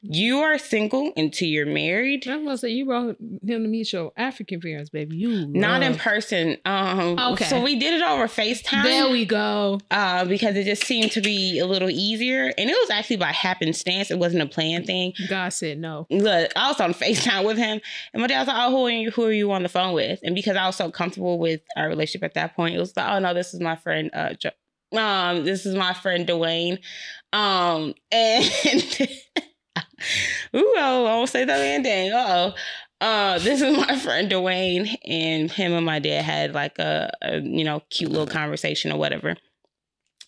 [0.02, 2.26] you are single until you're married.
[2.26, 5.16] I was gonna say you brought him to meet your African parents, baby.
[5.16, 6.56] You Not in person.
[6.64, 7.44] Um, Okay.
[7.44, 8.82] So we did it over FaceTime.
[8.82, 9.78] There we go.
[9.90, 12.52] uh, because it just seemed to be a little easier.
[12.56, 14.10] And it was actually by happenstance.
[14.10, 15.12] It wasn't a planned thing.
[15.28, 16.06] God said no.
[16.10, 17.80] Look, I was on FaceTime with him,
[18.14, 19.10] and my dad was like, "Oh, who are you?
[19.10, 21.88] Who are you on the phone with?" And because I was so comfortable with our
[21.88, 24.10] relationship at that point, it was like, "Oh no, this is my friend.
[24.14, 24.50] Uh, jo-
[24.98, 26.78] um, this is my friend Dwayne."
[27.32, 28.44] Um, and
[30.56, 32.12] ooh, oh, I won't say that man dang.
[32.12, 32.54] Uh oh.
[33.00, 37.40] Uh, this is my friend Dwayne, and him and my dad had like a, a
[37.40, 39.36] you know cute little conversation or whatever.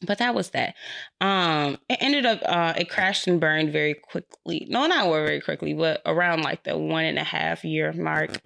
[0.05, 0.75] But that was that.
[1.21, 4.67] Um, it ended up uh, it crashed and burned very quickly.
[4.71, 8.39] No, not very quickly, but around like the one and a half year mark.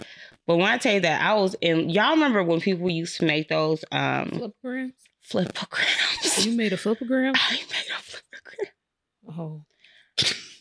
[0.47, 3.27] But when I tell you that I was in, y'all remember when people used to
[3.27, 4.93] make those um Flipagrams?
[5.31, 6.47] flipagrams?
[6.47, 7.33] You made a flipagram?
[7.37, 9.39] I made a flipagram.
[9.39, 9.63] Oh,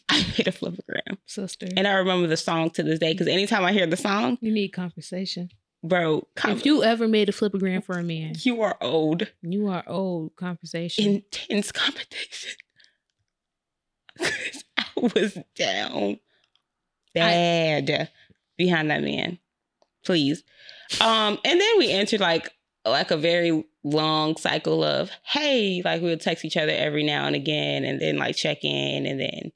[0.10, 1.68] I made a flipagram, sister.
[1.76, 4.52] and I remember the song to this day because anytime I hear the song, you
[4.52, 5.50] need conversation.
[5.84, 9.28] bro, If you ever made a flipagram for a man, you are old.
[9.42, 11.06] you are old conversation.
[11.06, 12.52] intense competition.
[14.20, 16.20] I was down
[17.14, 18.10] bad
[18.58, 19.40] behind that man.
[20.06, 20.44] Please.
[21.02, 22.50] Um, and then we entered like
[22.86, 27.26] like a very long cycle of hey, like we would text each other every now
[27.26, 29.52] and again, and then like check in, and then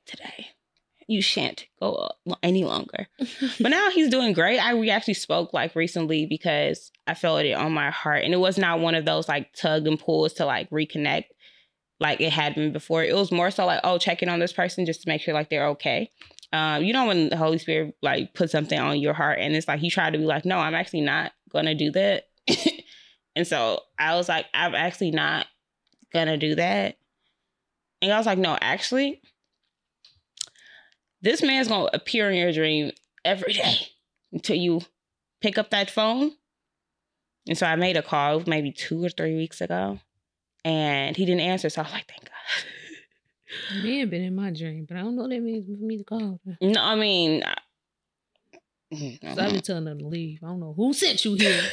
[0.05, 0.47] today.
[1.07, 2.09] You shan't go
[2.41, 3.07] any longer.
[3.59, 4.59] but now he's doing great.
[4.59, 8.37] I we actually spoke like recently because I felt it on my heart, and it
[8.37, 11.25] was not one of those like tug and pulls to like reconnect
[11.99, 13.03] like it had been before.
[13.03, 15.49] It was more so like, oh, checking on this person just to make sure like
[15.49, 16.09] they're okay.
[16.51, 19.67] Um, you know when the Holy Spirit like put something on your heart and it's
[19.67, 22.25] like he tried to be like, no, I'm actually not gonna do that.
[23.35, 25.47] and so I was like, I'm actually not
[26.13, 26.97] gonna do that.
[28.01, 29.21] And I was like, no, actually,
[31.21, 32.91] this man's gonna appear in your dream
[33.23, 33.75] every day
[34.31, 34.81] until you
[35.41, 36.31] pick up that phone.
[37.47, 39.99] And so I made a call maybe two or three weeks ago
[40.63, 41.69] and he didn't answer.
[41.69, 43.83] So I was like, thank God.
[43.83, 46.03] Man, been in my dream, but I don't know what that means for me to
[46.03, 46.39] call.
[46.61, 47.55] No, I mean, I,
[49.35, 50.39] so I've been telling them to leave.
[50.43, 51.61] I don't know who sent you here.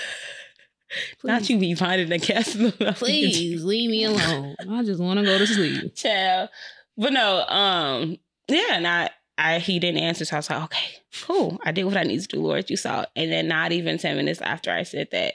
[1.23, 2.73] Not you be finding the castle.
[2.95, 4.57] Please leave me alone.
[4.69, 5.95] I just want to go to sleep.
[5.95, 6.49] Child.
[6.97, 8.17] But no, um,
[8.49, 10.87] yeah, and I, I he didn't answer, so I was like, okay,
[11.25, 11.59] cool.
[11.65, 12.69] I did what I need to do, Lord.
[12.69, 13.05] You saw.
[13.17, 15.35] And then not even 10 minutes after I said that,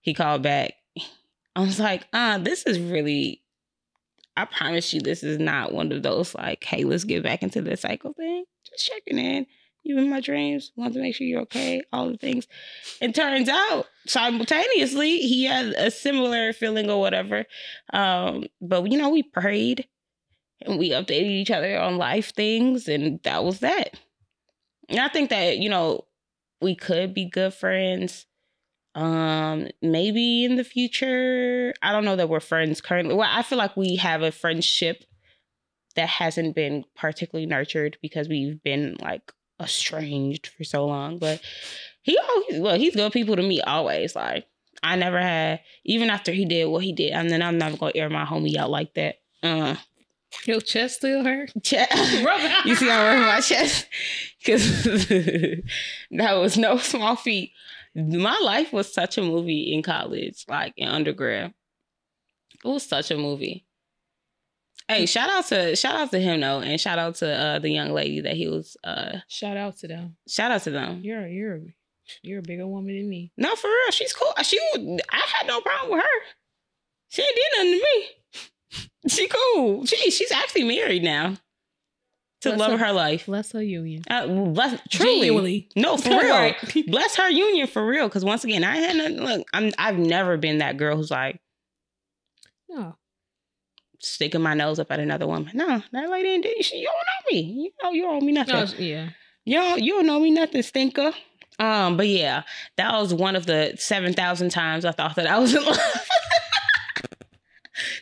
[0.00, 0.74] he called back
[1.56, 3.42] I was like, ah, this is really,
[4.36, 7.62] I promise you, this is not one of those like, hey, let's get back into
[7.62, 8.44] the cycle thing.
[8.64, 9.46] Just checking in.
[9.84, 12.48] You in my dreams, want to make sure you're okay, all the things.
[13.00, 17.44] It turns out simultaneously he had a similar feeling or whatever.
[17.92, 19.86] Um, but you know, we prayed
[20.62, 24.00] and we updated each other on life things, and that was that.
[24.88, 26.06] And I think that, you know,
[26.60, 28.26] we could be good friends
[28.94, 33.58] um maybe in the future i don't know that we're friends currently well i feel
[33.58, 35.02] like we have a friendship
[35.96, 41.40] that hasn't been particularly nurtured because we've been like estranged for so long but
[42.02, 44.46] he always well he's good people to me always like
[44.82, 47.92] i never had even after he did what he did and then i'm never gonna
[47.94, 49.76] air my homie out like that uh
[50.46, 51.52] your chest still hurt?
[51.62, 51.92] Chest.
[52.64, 53.86] you see, I'm rubbing my chest
[54.44, 54.84] because
[56.10, 57.52] that was no small feat
[57.94, 61.54] my life was such a movie in college, like in undergrad.
[62.64, 63.64] It was such a movie.
[64.88, 67.70] Hey, shout out to shout out to him though, and shout out to uh, the
[67.70, 68.76] young lady that he was.
[68.84, 70.16] uh Shout out to them.
[70.28, 71.00] Shout out to them.
[71.02, 71.60] You're you're
[72.22, 73.32] you're a bigger woman than me.
[73.36, 74.32] No, for real, she's cool.
[74.42, 76.20] She, I had no problem with her.
[77.08, 78.88] She ain't did nothing to me.
[79.08, 79.86] She cool.
[79.86, 81.36] She she's actually married now
[82.42, 83.26] to bless love her, her, life.
[83.26, 84.02] Bless her union.
[84.10, 85.68] Uh, bless, truly, Genuinely.
[85.76, 86.52] no, for real.
[86.88, 88.08] bless her union for real.
[88.08, 89.20] Because once again, I had nothing.
[89.20, 89.72] Look, I'm.
[89.78, 91.40] I've never been that girl who's like,
[92.68, 92.96] no,
[94.04, 95.50] sticking my nose up at another woman.
[95.54, 96.46] No, that lady ain't.
[96.64, 97.52] She, you don't know me.
[97.64, 98.54] You know, you don't owe me nothing.
[98.54, 99.08] Oh, yeah.
[99.44, 101.12] You don't, you don't know me nothing, stinker.
[101.58, 102.42] Um, but yeah,
[102.76, 105.78] that was one of the seven thousand times I thought that I was in love.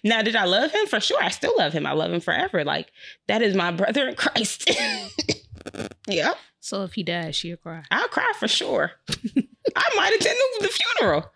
[0.04, 0.86] Now, did I love him?
[0.86, 1.22] For sure.
[1.22, 1.86] I still love him.
[1.86, 2.64] I love him forever.
[2.64, 2.92] Like,
[3.28, 4.70] that is my brother in Christ.
[6.08, 6.34] yeah.
[6.60, 7.82] So if he dies, she'll cry.
[7.90, 8.92] I'll cry for sure.
[9.08, 11.30] I might attend the funeral.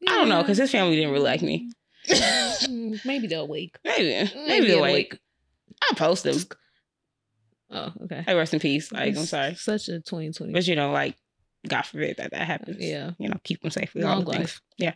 [0.00, 0.10] Yeah.
[0.10, 1.70] I don't know, because his family didn't really like me.
[2.08, 3.78] Mm, maybe they'll wake.
[3.84, 4.08] Maybe.
[4.08, 5.18] Maybe, Maybe they'll wake.
[5.82, 6.38] I'll post them.
[7.70, 8.22] Oh, okay.
[8.26, 8.92] Hey, rest in peace.
[8.92, 9.54] Like, it's I'm sorry.
[9.54, 10.52] Such a 2020.
[10.52, 11.16] But, you know, like,
[11.68, 12.78] God forbid that that happens.
[12.80, 13.12] Yeah.
[13.18, 13.94] You know, keep them safe.
[13.94, 14.60] Long all the things.
[14.78, 14.94] Yeah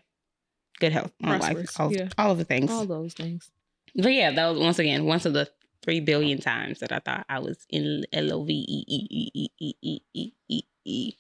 [0.81, 2.09] good health, long life, all, yeah.
[2.19, 2.71] all of the things.
[2.71, 3.51] All those things.
[3.95, 5.49] But yeah, that was once again once of the
[5.83, 9.29] three billion times that I thought I was in L O V E E E
[9.37, 11.13] E E E E E E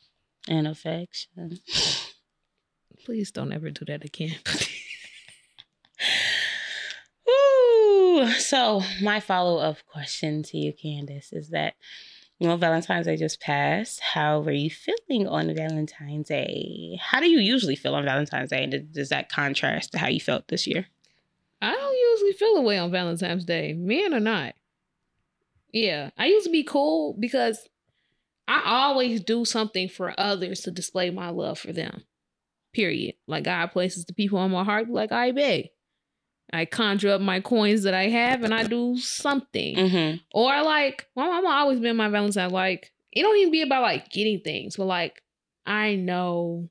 [0.48, 1.61] and affection.
[3.05, 4.35] Please don't ever do that again.
[8.38, 11.74] So my follow up question to you, Candace, is that
[12.40, 14.00] you know, Valentine's Day just passed.
[14.00, 16.98] How were you feeling on Valentine's Day?
[16.98, 18.64] How do you usually feel on Valentine's Day?
[18.64, 20.86] And does that contrast to how you felt this year?
[21.61, 24.54] I don't usually feel a way on Valentine's Day, men or not.
[25.70, 27.68] Yeah, I used to be cool because
[28.48, 32.04] I always do something for others to display my love for them.
[32.72, 33.16] Period.
[33.26, 35.68] Like God places the people on my heart, like I beg.
[36.53, 39.76] I conjure up my coins that I have and I do something.
[39.76, 40.16] Mm-hmm.
[40.32, 42.51] Or like my mama always been my Valentine.
[42.51, 45.22] Like it don't even be about like getting things, but like
[45.66, 46.68] I know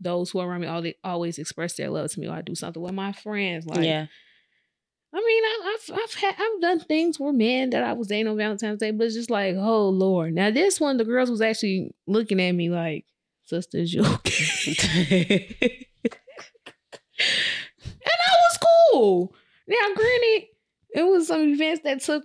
[0.00, 2.28] those who are around me always express their love to me.
[2.28, 3.66] Or I do something with my friends.
[3.66, 4.06] Like yeah.
[5.14, 8.28] I mean, I, I've I've had I've done things for men that I was dating
[8.28, 10.34] on Valentine's Day, but it's just like, oh Lord.
[10.34, 13.06] Now this one, the girls was actually looking at me like,
[13.46, 15.86] sisters, you okay?
[19.68, 20.48] Now, granted,
[20.94, 22.24] it was some events that took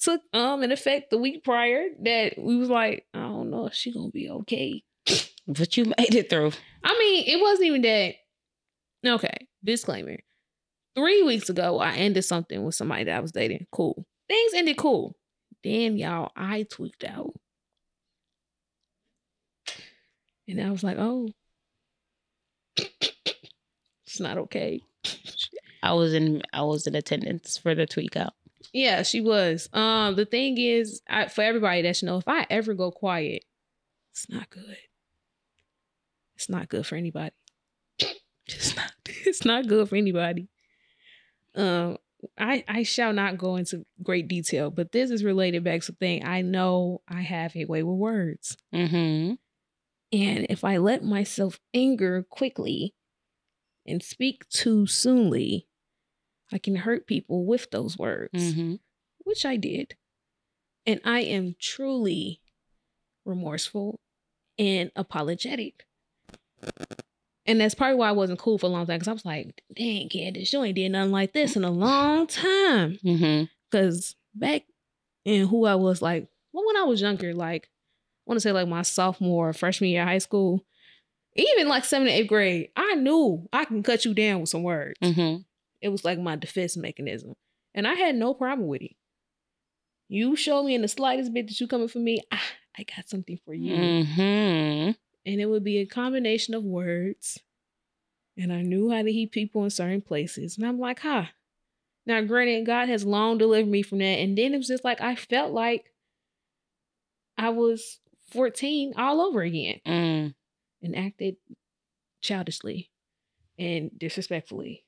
[0.00, 3.74] took um in effect the week prior that we was like, I don't know if
[3.74, 4.82] she gonna be okay.
[5.46, 6.52] But you made it through.
[6.82, 8.14] I mean, it wasn't even that.
[9.06, 10.16] Okay, disclaimer.
[10.96, 13.66] Three weeks ago, I ended something with somebody that I was dating.
[13.70, 14.06] Cool.
[14.26, 15.14] Things ended cool.
[15.62, 17.34] Then, y'all, I tweaked out.
[20.48, 21.28] And I was like, oh,
[22.76, 24.80] it's not okay.
[25.84, 28.32] I was in I was in attendance for the tweak out.
[28.72, 29.68] Yeah, she was.
[29.72, 33.44] Um, the thing is, I, for everybody that should know, if I ever go quiet,
[34.12, 34.76] it's not good.
[36.36, 37.34] It's not good for anybody.
[38.46, 38.92] It's not.
[39.06, 40.48] It's not good for anybody.
[41.54, 41.96] Um,
[42.38, 46.26] I I shall not go into great detail, but this is related back to thing.
[46.26, 49.34] I know I have a way with words, Mm-hmm.
[50.12, 52.94] and if I let myself anger quickly
[53.86, 55.66] and speak too soonly,
[56.54, 58.74] I can hurt people with those words Mm-hmm.
[59.24, 59.96] which I did.
[60.86, 62.40] And I am truly
[63.24, 63.98] remorseful
[64.58, 65.86] and apologetic.
[67.46, 69.62] And that's probably why I wasn't cool for a long time because I was like,
[69.74, 72.98] dang, Candace, you ain't did nothing like this in a long time.
[73.04, 73.44] Mm-hmm.
[73.70, 74.62] Because back
[75.24, 78.52] in who I was like, well, when I was younger, like, I want to say
[78.52, 80.64] like my sophomore, freshman year of high school,
[81.34, 84.62] even like seventh and eighth grade, I knew I can cut you down with some
[84.62, 84.98] words.
[85.02, 85.42] Mm-hmm.
[85.84, 87.34] It was like my defense mechanism.
[87.74, 88.96] And I had no problem with it.
[90.08, 92.42] You show me in the slightest bit that you're coming for me, ah,
[92.78, 93.76] I got something for you.
[93.76, 94.90] Mm-hmm.
[95.26, 97.38] And it would be a combination of words.
[98.38, 100.56] And I knew how to heat people in certain places.
[100.56, 101.26] And I'm like, huh.
[102.06, 104.04] Now, granted, God has long delivered me from that.
[104.04, 105.92] And then it was just like I felt like
[107.36, 110.34] I was 14 all over again Mm.
[110.82, 111.36] and acted
[112.22, 112.90] childishly
[113.58, 114.84] and disrespectfully.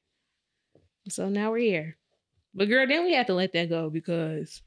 [1.08, 1.96] So now we're here.
[2.54, 4.62] But girl, then we have to let that go because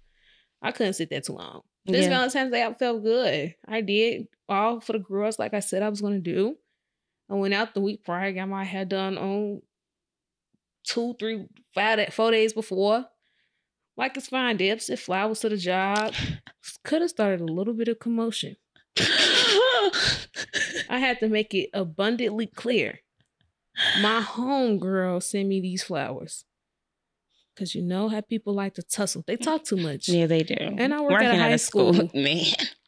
[0.61, 1.61] I couldn't sit there too long.
[1.85, 2.09] This Yeah.
[2.09, 3.55] Valentine's Day, I felt good.
[3.67, 6.57] I did all for the girls, like I said I was gonna do.
[7.29, 9.61] I went out the week prior, got my hair done on
[10.83, 13.05] two, three, five, four days before.
[13.97, 14.89] Like it's fine, dips.
[14.89, 16.13] It flowers to the job.
[16.83, 18.55] Could have started a little bit of commotion.
[20.89, 22.99] I had to make it abundantly clear.
[24.01, 26.45] My home girl sent me these flowers.
[27.57, 29.23] Cause you know how people like to tussle.
[29.27, 30.07] They talk too much.
[30.07, 30.55] yeah, they do.
[30.55, 32.09] And I work at a Working high school.
[32.13, 32.45] man.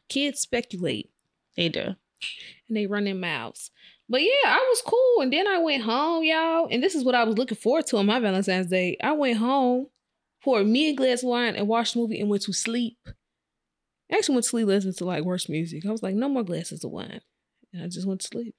[0.08, 1.10] Kids speculate
[1.58, 1.82] They do.
[1.82, 3.70] and they run their mouths.
[4.08, 5.22] But yeah, I was cool.
[5.24, 6.68] And then I went home, y'all.
[6.72, 8.98] And this is what I was looking forward to on my Valentine's Day.
[9.04, 9.88] I went home,
[10.44, 12.98] poured me a glass of wine, and watched a movie and went to sleep.
[14.12, 15.86] I actually went to sleep listening to like worse music.
[15.86, 17.22] I was like, no more glasses of wine.
[17.74, 18.56] And I just went to sleep.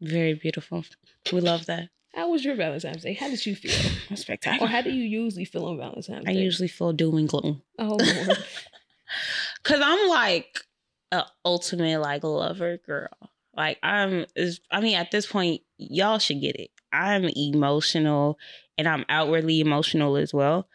[0.00, 0.84] Very beautiful.
[1.32, 1.88] We love that.
[2.14, 3.14] How was your Valentine's Day?
[3.14, 3.72] How did you feel?
[4.10, 4.66] Or Spectacular.
[4.66, 6.30] how do you usually feel on Valentine's Day?
[6.32, 6.40] I Day?
[6.40, 7.62] usually feel doom and gloom.
[7.78, 8.38] Oh Lord.
[9.62, 10.58] Cause I'm like
[11.12, 13.08] a ultimate like lover girl.
[13.56, 16.70] Like I'm is I mean at this point y'all should get it.
[16.92, 18.38] I'm emotional
[18.78, 20.68] and I'm outwardly emotional as well.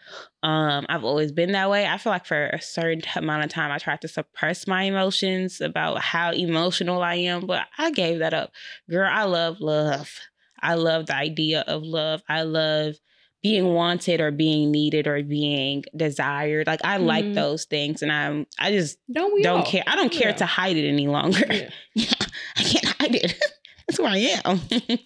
[0.43, 1.88] Um I've always been that way.
[1.88, 5.59] I feel like for a certain amount of time I tried to suppress my emotions
[5.61, 8.51] about how emotional I am, but I gave that up.
[8.89, 10.20] Girl, I love love.
[10.61, 12.22] I love the idea of love.
[12.30, 12.95] I love
[13.43, 16.66] being wanted or being needed or being desired.
[16.66, 17.36] Like I like Mhm.
[17.36, 19.66] those things and I'm I just Don't don't all?
[19.66, 19.84] care.
[19.86, 20.36] I don't care Yeah.
[20.38, 21.45] to hide it any longer.
[21.51, 21.70] Yeah.
[21.93, 22.13] Yeah,
[22.57, 23.36] I can't hide it.
[23.88, 24.61] That's who I am.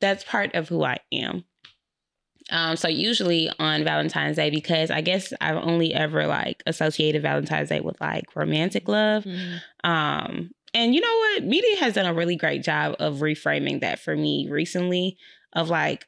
[0.00, 1.44] That's part of who I am.
[2.50, 7.68] Um, so usually on Valentine's Day, because I guess I've only ever like associated Valentine's
[7.68, 9.24] Day with like romantic love.
[9.24, 9.60] Mhm.
[9.84, 11.44] Um, and you know what?
[11.44, 15.16] Media has done a really great job of reframing that for me recently.
[15.52, 16.06] Of like,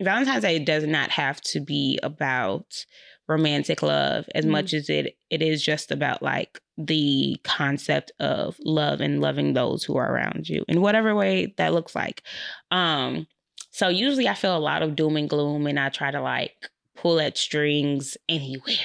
[0.00, 2.84] Valentine's Day does not have to be about
[3.28, 4.50] romantic love as Mhm.
[4.50, 9.82] much as it it is just about like the concept of love and loving those
[9.82, 12.22] who are around you in whatever way that looks like.
[12.70, 13.26] Um,
[13.70, 16.70] so usually I feel a lot of doom and gloom, and I try to like
[16.96, 18.76] pull at strings anywhere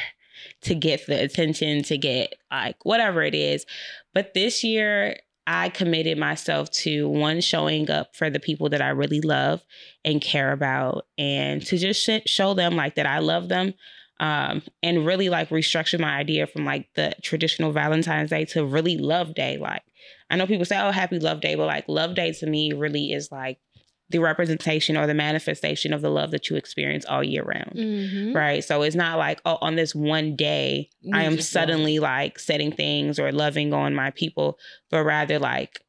[0.61, 3.65] to get the attention, to get like whatever it is.
[4.13, 8.89] But this year, I committed myself to one, showing up for the people that I
[8.89, 9.63] really love
[10.05, 13.73] and care about, and to just sh- show them like that I love them.
[14.23, 18.97] Um, and really like restructure my idea from like the traditional Valentine's Day to really
[18.97, 19.57] Love Day.
[19.57, 19.83] Like,
[20.29, 23.11] I know people say, oh, happy Love Day, but like Love Day to me really
[23.11, 23.59] is like
[24.09, 27.73] the representation or the manifestation of the love that you experience all year round.
[27.75, 28.33] Mhm.
[28.33, 28.63] Right.
[28.63, 31.99] So it's not like, oh, on this one day, You I am just love suddenly
[31.99, 34.57] like setting things or loving on my people,
[34.89, 35.81] but rather like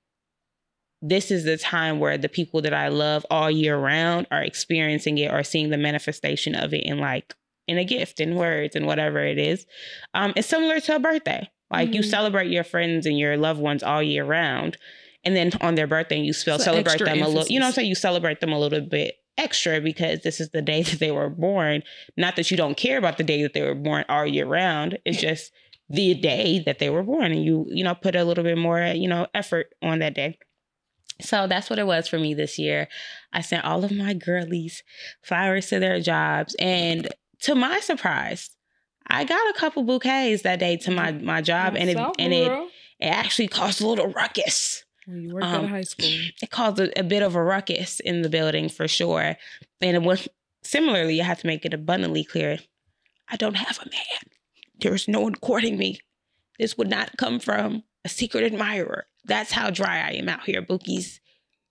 [1.02, 5.18] this is the time where the people that I love all year round are experiencing
[5.18, 7.34] it or seeing the manifestation of it in like
[7.66, 9.66] in a gift, in words, and whatever it is.
[10.12, 11.50] Um, it's similar to a birthday.
[11.70, 12.10] Like you Mhm.
[12.10, 14.76] celebrate your friends and your loved ones all year round.
[15.24, 17.68] And then on their birthday, you still So celebrate them a little, you know what
[17.68, 17.88] I'm saying?
[17.88, 21.30] You celebrate them a little bit extra because this is the day that they were
[21.30, 21.82] born.
[22.16, 24.98] Not that you don't care about the day that they were born all year round.
[25.04, 25.50] It's just
[25.88, 28.80] the day that they were born and you, you know, put a little bit more,
[28.94, 30.38] you know, effort on that day.
[31.20, 32.88] So that's what it was for me this year.
[33.32, 34.82] I sent all of my girlies
[35.22, 36.54] flowers to their jobs.
[36.58, 37.08] And
[37.44, 38.50] to my surprise,
[39.06, 41.76] I got a couple bouquets that day to my, my job.
[41.76, 42.50] And it, and it,
[43.00, 46.08] it actually caused a little ruckus When you worked at um, a high school.
[46.42, 49.36] it caused a, a bit of a ruckus in the building for sure.
[49.80, 50.26] And it was
[50.62, 52.58] similarly, I have to make it abundantly clear
[53.28, 54.32] I don't have a man.
[54.80, 56.00] There's no one courting me.
[56.58, 59.06] This would not come from a secret admirer.
[59.24, 61.20] That's how dry I am out here, bookies.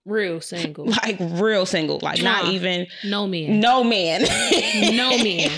[0.05, 0.85] Real single.
[0.85, 1.99] Like real single.
[2.01, 3.59] Like not even No man.
[3.59, 4.21] no man.
[4.95, 5.51] No man.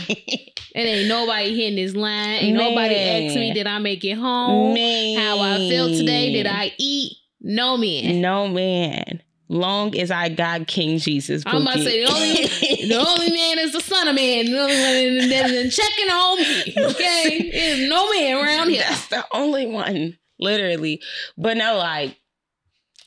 [0.77, 2.29] It ain't nobody hitting this line.
[2.43, 4.73] Ain't nobody asked me did I make it home?
[4.73, 5.17] Man.
[5.17, 6.33] How I feel today?
[6.33, 7.13] Did I eat?
[7.41, 8.19] No man.
[8.21, 9.21] No man.
[9.47, 11.43] Long as I got King Jesus.
[11.45, 12.33] I'm about to say the only
[12.87, 14.45] the only man is the son of man.
[14.45, 16.73] The only one that's checking on me.
[16.91, 18.83] Okay, there's no man around here.
[18.89, 20.99] That's the only one, literally.
[21.37, 22.17] But no, like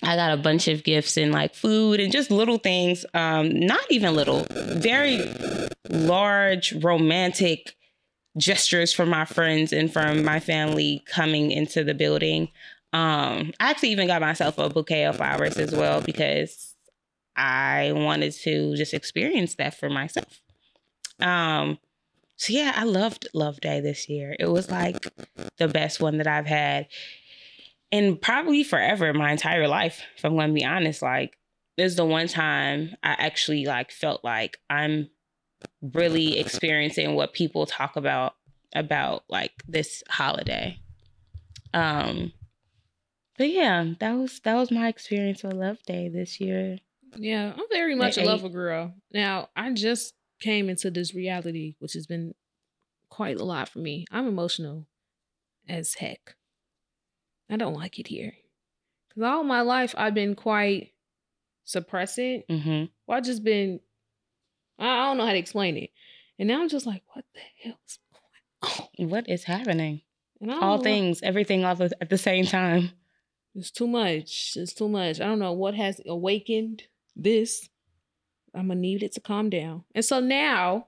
[0.03, 3.05] I got a bunch of gifts and like food and just little things.
[3.15, 5.21] Um, not even little, very
[5.89, 7.75] large romantic
[8.37, 12.49] gestures from my friends and from my family coming into the building.
[12.93, 16.75] Um, I actually even got myself a bouquet of flowers as well because
[17.37, 20.41] I wanted to just experience that for myself.
[21.21, 21.79] Um,
[22.37, 24.37] so yeah, I loved Love Day this year.
[24.39, 25.07] It was like
[25.59, 26.87] the best one that I've had
[27.91, 30.03] in probably forever, my entire life.
[30.17, 31.37] If I'm to be honest, like
[31.77, 35.09] this is the one time I actually like felt like I'm
[35.81, 38.35] really experiencing what people talk about
[38.75, 40.79] about like this holiday.
[41.73, 42.33] Um,
[43.37, 46.79] but yeah, that was that was my experience with Love Day this year.
[47.17, 48.95] Yeah, I'm very much a lover girl.
[49.13, 52.35] Now, I just came into this reality, which has been
[53.09, 54.05] quite a lot for me.
[54.11, 54.87] I'm emotional
[55.69, 56.35] as heck.
[57.51, 58.35] I don't like it here.
[59.09, 60.93] Because all my life, I've been quite
[61.67, 62.45] suppressant.
[62.49, 63.81] hmm Or I've just been,
[64.79, 65.91] I I don't know how to explain it.
[66.39, 67.99] And now I'm just like, what the hell's
[68.63, 69.09] going on?
[69.11, 70.03] What is happening?
[70.41, 72.91] And All things, everything, all the, at the same time.
[73.55, 74.53] It's too much.
[74.57, 75.21] It's too much.
[75.21, 76.85] I don't know what has awakened
[77.17, 77.69] this.
[78.55, 79.85] I'm gonna need it to calm down.
[79.97, 80.87] And so now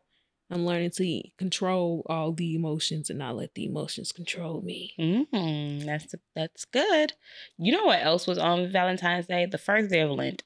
[0.50, 4.94] I'm learning to control all the emotions and not let the emotions control me.
[4.98, 7.12] Mm, that's that's good.
[7.56, 9.46] You know what else was on Valentine's Day?
[9.46, 10.42] The first day of Lent.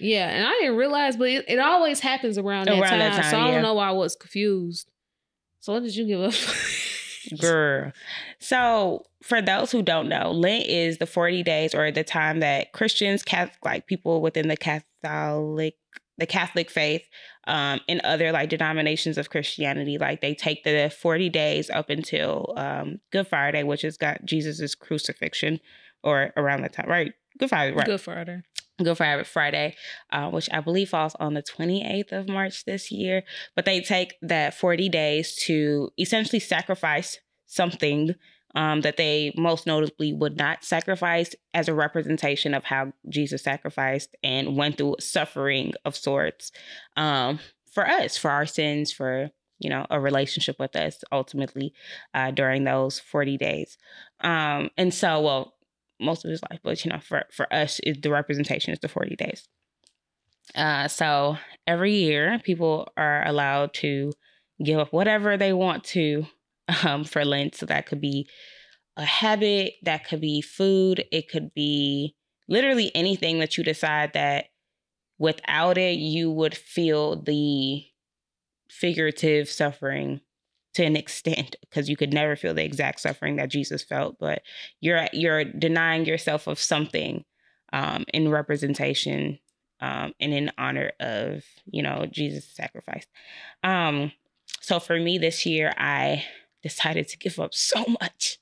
[0.00, 2.98] Yeah, and I didn't realize, but it, it always happens around that Around time.
[2.98, 3.60] that time, so I don't yeah.
[3.62, 4.90] know why I was confused.
[5.60, 6.34] So what did you give up?
[7.40, 7.92] Girl.
[8.38, 12.72] So for those who don't know, Lent is the 40 days or the time that
[12.72, 15.76] Christians, Catholic, like people within the Catholic,
[16.18, 17.02] the Catholic faith,
[17.46, 22.52] um, and other like denominations of Christianity, like they take the 40 days up until
[22.56, 25.60] um Good Friday, which is got Jesus's crucifixion,
[26.02, 27.12] or around that time, right?
[27.38, 27.86] Good Friday, right?
[27.86, 28.42] Good Friday.
[28.82, 29.76] Good Friday, Friday,
[30.10, 33.22] uh, which I believe falls on the 28th of March this year.
[33.54, 38.16] But they take that 40 days to essentially sacrifice something
[38.54, 44.14] um, that they most notably would not sacrifice as a representation of how Jesus sacrificed
[44.22, 46.52] and went through suffering of sorts
[46.96, 47.40] um,
[47.72, 51.72] for us, for our sins, for you know a relationship with us ultimately
[52.14, 53.76] uh, during those 40 days.
[54.20, 55.54] Um, and so, well,
[56.00, 58.88] most of his life, but you know, for for us, is the representation is the
[58.88, 59.48] forty days.
[60.54, 64.12] Uh, so every year, people are allowed to
[64.62, 66.26] give up whatever they want to
[66.84, 67.54] um, for Lent.
[67.54, 68.28] So that could be
[68.96, 72.14] a habit, that could be food, it could be
[72.48, 74.46] literally anything that you decide that
[75.18, 77.84] without it you would feel the
[78.68, 80.20] figurative suffering
[80.74, 84.42] to an extent because you could never feel the exact suffering that Jesus felt, but
[84.80, 87.24] you're you're denying yourself of something
[87.72, 89.38] um, in representation
[89.80, 93.06] um, and in honor of you know Jesus' sacrifice.
[93.62, 94.12] Um,
[94.60, 96.24] so for me this year, I
[96.64, 98.38] decided to give up so much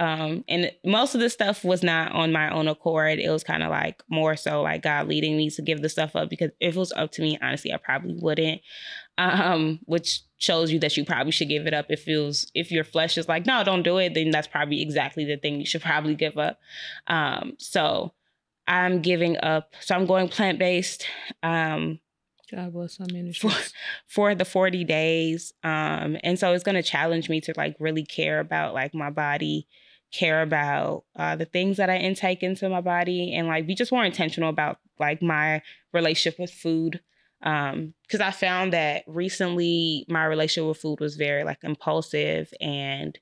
[0.00, 3.20] Um, and most of the stuff was not on my own accord.
[3.20, 6.16] It was kind of like more so like God leading me to give the stuff
[6.16, 8.60] up because if it was up to me, honestly, I probably wouldn't.
[9.18, 11.86] Um, which shows you that you probably should give it up.
[11.90, 15.24] If feels if your flesh is like, no, don't do it, then that's probably exactly
[15.24, 16.58] the thing you should probably give up.
[17.06, 18.12] Um, so
[18.66, 19.74] I'm giving up.
[19.80, 21.06] So I'm going plant based.
[21.44, 22.00] Um,
[22.50, 23.72] God bless our for, ministries.
[24.06, 25.52] for the 40 days.
[25.62, 29.10] Um, and so it's going to challenge me to like really care about like my
[29.10, 29.66] body,
[30.12, 33.92] care about uh, the things that I intake into my body, and like be just
[33.92, 37.00] more intentional about like my relationship with food.
[37.42, 43.18] Um, because I found that recently my relationship with food was very like impulsive and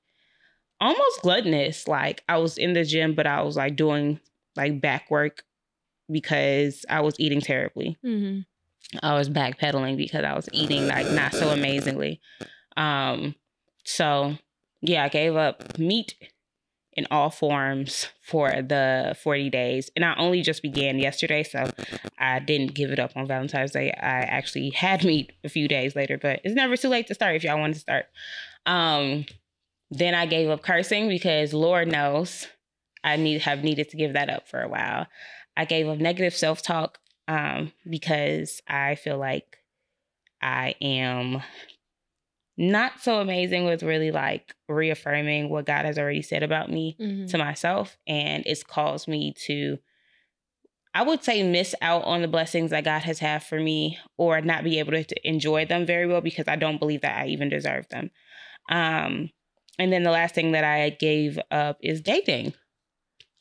[0.79, 1.87] almost gluttonous.
[1.87, 4.19] Like I was in the gym, but I was like doing
[4.55, 5.43] like back work
[6.11, 7.97] because I was eating terribly.
[8.03, 8.41] hmm
[9.01, 12.19] I was backpedaling because I was eating like not so amazingly.
[12.77, 13.35] Um,
[13.85, 14.37] so
[14.81, 16.15] yeah, I gave up meat
[16.95, 19.89] in all forms for the 40 days.
[19.95, 21.69] And I only just began yesterday, so
[22.19, 23.91] I didn't give it up on Valentine's Day.
[23.91, 27.35] I actually had meat a few days later, but it's never too late to start
[27.35, 28.05] if y'all want to start.
[28.65, 29.25] Um,
[29.89, 32.47] then I gave up cursing because Lord knows
[33.03, 35.07] I need have needed to give that up for a while.
[35.57, 39.57] I gave up negative self-talk um, because I feel like
[40.41, 41.41] I am
[42.57, 47.25] not so amazing with really like reaffirming what God has already said about me hmm
[47.27, 47.97] to myself.
[48.05, 49.77] And it's caused me to,
[50.93, 54.41] I would say, miss out on the blessings that God has had for me or
[54.41, 57.27] not be able to, to enjoy them very well because I don't believe that I
[57.27, 58.11] even deserve them.
[58.69, 59.29] Um,
[59.79, 62.53] and then the last thing that I gave up is dating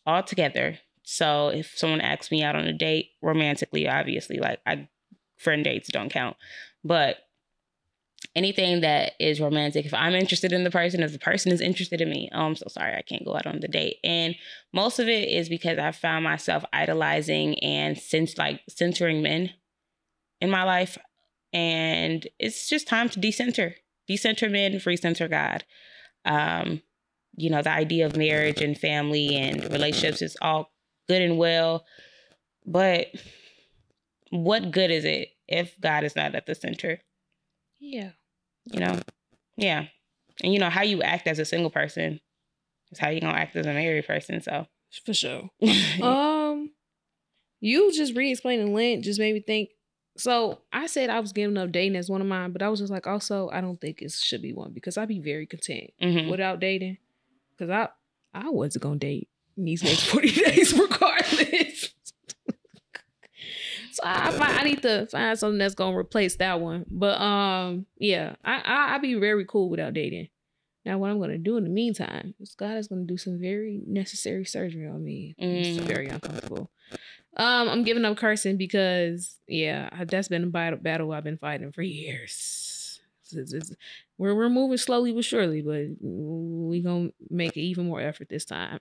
[0.07, 0.79] altogether.
[1.03, 4.89] So if someone asks me out on a date romantically, obviously, like I
[5.39, 6.37] friend dates don't count.
[6.85, 7.17] But
[8.35, 12.01] anything that is romantic, if I'm interested in the person, if the person is interested
[12.01, 13.97] in me, oh, I'm so sorry, I can't go out on the date.
[14.05, 14.37] And
[14.73, 19.51] most of it is because I found myself idolizing and since like centering men
[20.41, 20.97] in my life.
[21.53, 23.75] And it's just time to decenter,
[24.09, 25.65] decenter men, recenter God.
[26.25, 26.83] Um,
[27.37, 30.73] you know, the idea of marriage and family and relationships is all
[31.09, 31.85] good and well,
[32.67, 33.09] but
[34.31, 37.01] what good is it if God is not at the center?
[37.81, 38.11] Yeah.
[38.65, 38.99] You know?
[39.57, 39.87] Yeah.
[40.43, 42.21] And you know, how you act as a single person
[42.91, 44.41] is how you gonna act as a married person.
[44.41, 44.67] So
[45.05, 45.51] For sure.
[46.03, 46.71] um,
[47.61, 49.71] you just re-explaining Lent just made me think.
[50.17, 52.81] So I said I was giving up dating as one of mine, but I was
[52.81, 55.91] just like, also, I don't think it should be one because I'd be very content
[56.03, 56.31] Mhm.
[56.31, 56.99] without dating.
[57.57, 57.89] Because I
[58.35, 61.89] I wasn't gonna date these next 40 days regardless.
[63.93, 66.85] so I find, I need to find something that's gonna replace that one.
[66.91, 70.29] But um, yeah, I, I I'd be very cool without dating.
[70.85, 73.83] Now, what I'm gonna do in the meantime is God is gonna do some very
[73.87, 75.35] necessary surgery on me.
[75.39, 75.83] It's Mm.
[75.83, 76.71] very uncomfortable.
[77.37, 81.73] Um, I'm giving up cursing because yeah, that's been a battle, battle I've been fighting
[81.73, 83.01] for years.
[83.33, 83.73] It's- it's-
[84.19, 88.79] we're we're moving slowly but surely, but we gonna make even more effort this time.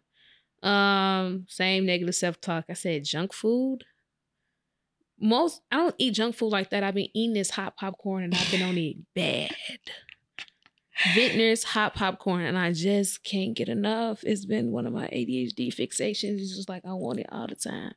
[0.63, 2.65] Um, same negative self talk.
[2.69, 3.83] I said junk food.
[5.19, 6.83] Most I don't eat junk food like that.
[6.83, 9.55] I've been eating this hot popcorn and I've been on it bad.
[11.15, 14.23] Vitner's hot popcorn, and I just can't get enough.
[14.23, 16.39] It's been one of my ADHD fixations.
[16.39, 17.93] It's just like I want it all the time.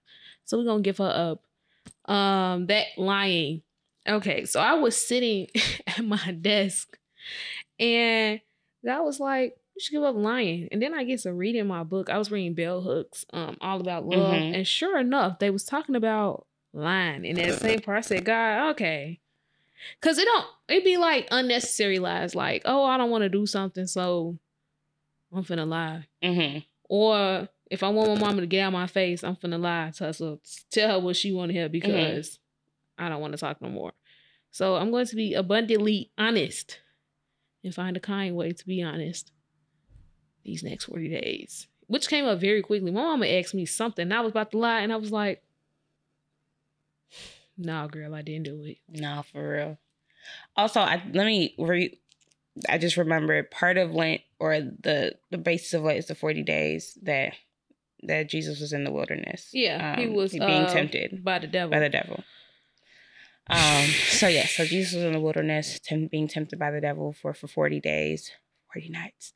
[0.47, 2.11] So we're gonna give her up.
[2.11, 3.63] Um, that lying.
[4.09, 5.49] Okay, so I was sitting
[5.87, 6.99] at my desk
[7.79, 8.41] and
[8.83, 10.69] that was like, you should give up lying.
[10.71, 12.09] And then I get to reading my book.
[12.09, 14.21] I was reading Bell Hooks, um, all about love.
[14.43, 14.55] Mhm.
[14.55, 17.27] And sure enough, they was talking about lying.
[17.27, 19.21] And that same part I said, God, okay.
[20.01, 23.45] Cause it don't it be like unnecessary lies, like, oh, I don't want to do
[23.47, 24.39] something, so
[25.33, 26.07] I'm finna lie.
[26.23, 26.59] hmm
[26.89, 30.05] Or if I want my mama to get out my face, I'm finna lie to
[30.05, 30.13] her.
[30.13, 32.39] So tell her what she want to hear because
[32.97, 33.93] I don't want to talk no more.
[34.53, 36.79] So I'm going to be abundantly honest
[37.65, 39.33] and find a kind way to be honest
[40.45, 41.67] these next 40 days.
[41.87, 42.91] Which came up very quickly.
[42.91, 44.11] My mama asked me something.
[44.11, 45.43] I was about to lie, and I was like,
[47.59, 49.79] "No, girl, I didn't do it." No, for real.
[50.57, 51.99] Also, I let me re
[52.69, 56.43] I just remembered part of Lent or the the basis of Lent is the 40
[56.43, 57.35] days that
[58.05, 59.51] that Jesus was in the wilderness.
[59.53, 61.71] Yeah, he Um, was being uh, tempted by the devil.
[61.71, 62.23] by the devil.
[63.49, 65.79] Um, so yeah, so Jesus was in the wilderness,
[66.11, 68.31] being tempted by the devil for for forty days,
[68.73, 69.35] forty nights,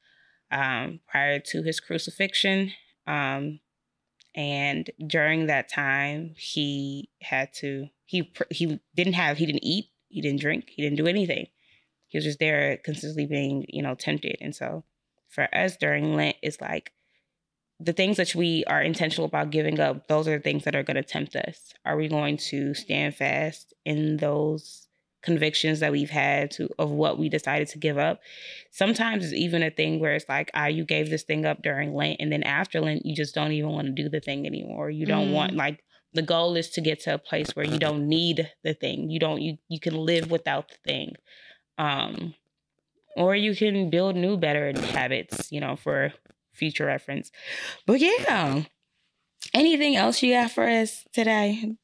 [0.51, 2.73] um, prior to his crucifixion.
[3.07, 3.61] Um,
[4.35, 10.21] and during that time, he had to he he didn't have he didn't eat, he
[10.21, 11.47] didn't drink, he didn't do anything.
[12.07, 14.37] He was just there, consistently being you know tempted.
[14.41, 14.85] And so,
[15.29, 16.93] for us during Lent, it's like
[17.81, 20.83] the things that we are intentional about giving up, those are the things that are
[20.83, 21.73] going to tempt us.
[21.85, 24.88] Are we going to stand fast in those
[25.29, 28.21] convictions that we've had to of what we decided to give up?
[28.73, 31.95] Sometimes it's even a thing where it's like, ah, you gave this thing up during
[31.95, 34.91] Lent, and then after Lent, you just don't even want to do the thing anymore.
[34.91, 35.33] You don't Mm.
[35.39, 38.75] want like the goal is to get to a place where you don't need the
[38.75, 39.11] thing.
[39.11, 41.09] You don't you you can live without the thing.
[41.77, 42.35] Um
[43.17, 46.13] or you can build new better habits, you know, for
[46.55, 47.31] future reference.
[47.87, 48.65] But yeah.
[49.55, 51.77] Anything else you got for us today?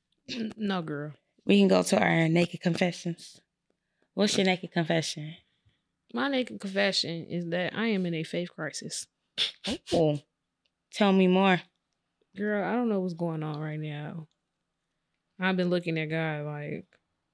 [0.56, 1.12] No, girl.
[1.46, 3.40] We can go to our naked confessions.
[4.14, 5.34] What's your naked confession?
[6.12, 9.06] My naked confession is that I am in a faith crisis.
[9.92, 10.20] Oh,
[10.92, 11.60] tell me more.
[12.36, 14.28] Girl, I don't know what's going on right now.
[15.40, 16.86] I've been looking at God like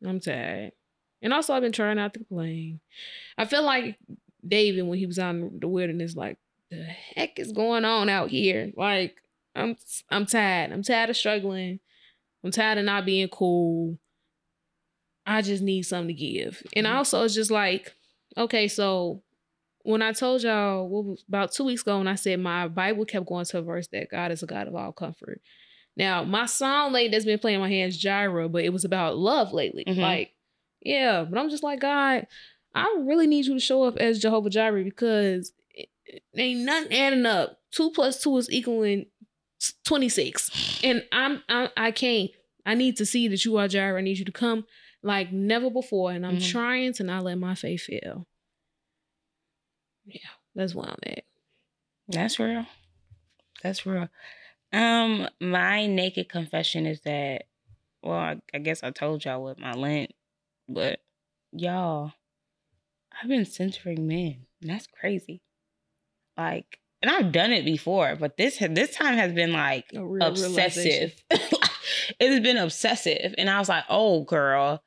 [0.04, 0.72] I'm tired.
[1.22, 2.80] And also I've been trying not to complain.
[3.36, 3.98] I feel like
[4.46, 6.38] David when he was out in the wilderness, like,
[6.70, 8.72] the heck is going on out here?
[8.76, 9.22] Like,
[9.54, 9.76] I'm
[10.08, 10.72] I'm tired.
[10.72, 11.80] I'm tired of struggling.
[12.44, 13.98] I'm tired of not being cool.
[15.26, 16.62] I just need something to give.
[16.74, 16.94] And Mhm.
[16.94, 17.94] also it's just like,
[18.36, 19.22] okay, so
[19.82, 23.04] when I told y'all what was about two weeks ago when I said my Bible
[23.04, 25.40] kept going to a verse that God is a God of all comfort.
[25.96, 29.16] Now, my song lately that's been playing in my hands Jireh, but it was about
[29.18, 29.84] love lately.
[29.86, 29.98] Mhm.
[29.98, 30.34] Like,
[30.80, 32.26] yeah, but I'm just like, God,
[32.74, 36.92] I really need you to show up as Jehovah Jireh because it, it ain't nothing
[36.96, 37.60] adding up.
[37.70, 39.06] Two plus two is equaling
[39.84, 40.80] 26.
[40.84, 42.30] And I'm I, I can't.
[42.66, 43.98] I need to see that you are Jireh.
[43.98, 44.66] I need you to come
[45.02, 46.12] like never before.
[46.12, 46.50] And I'm Mhm.
[46.50, 48.26] trying to not let my faith fail.
[50.04, 50.20] Yeah,
[50.54, 51.24] that's where I'm at.
[52.08, 52.66] That's real.
[53.62, 54.08] That's real.
[54.72, 57.46] Um, my naked confession is that,
[58.02, 60.12] well, I, I guess I told y'all with my Lent,
[60.68, 61.00] but
[61.52, 62.12] y'all,
[63.12, 64.46] I've been centering men.
[64.60, 65.42] That's crazy.
[66.36, 71.14] Like, and I've done it before, but this this time has been like real obsessive.
[72.20, 74.82] it's been obsessive, and I was like, "Oh, girl,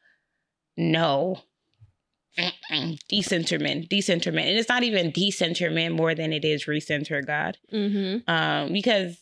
[0.78, 1.42] no."
[2.38, 2.98] Mm-mm.
[3.10, 7.24] Decenter men, decenter men, and it's not even decenter men more than it is recenter
[7.26, 8.28] God Mm-hmm.
[8.28, 9.18] um because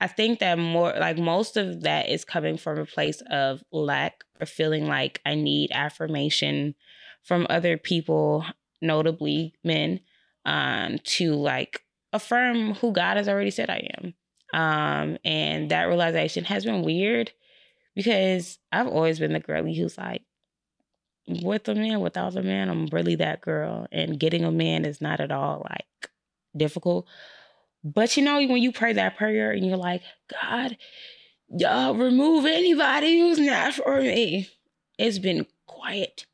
[0.00, 4.24] i think that more like most of that is coming from a place of lack
[4.40, 6.74] or feeling like i need affirmation
[7.22, 8.44] from other people
[8.82, 10.00] notably men
[10.44, 11.82] um to like
[12.12, 14.14] affirm who god has already said i am
[14.54, 17.32] um and that realization has been weird
[17.94, 20.22] because i've always been the girly who's like
[21.42, 25.00] with a man without a man i'm really that girl and getting a man is
[25.00, 26.10] not at all like
[26.56, 27.06] difficult
[27.84, 30.76] but you know, when you pray that prayer and you're like, God,
[31.48, 34.48] y'all remove anybody who's not for me.
[34.98, 36.26] It's been quiet.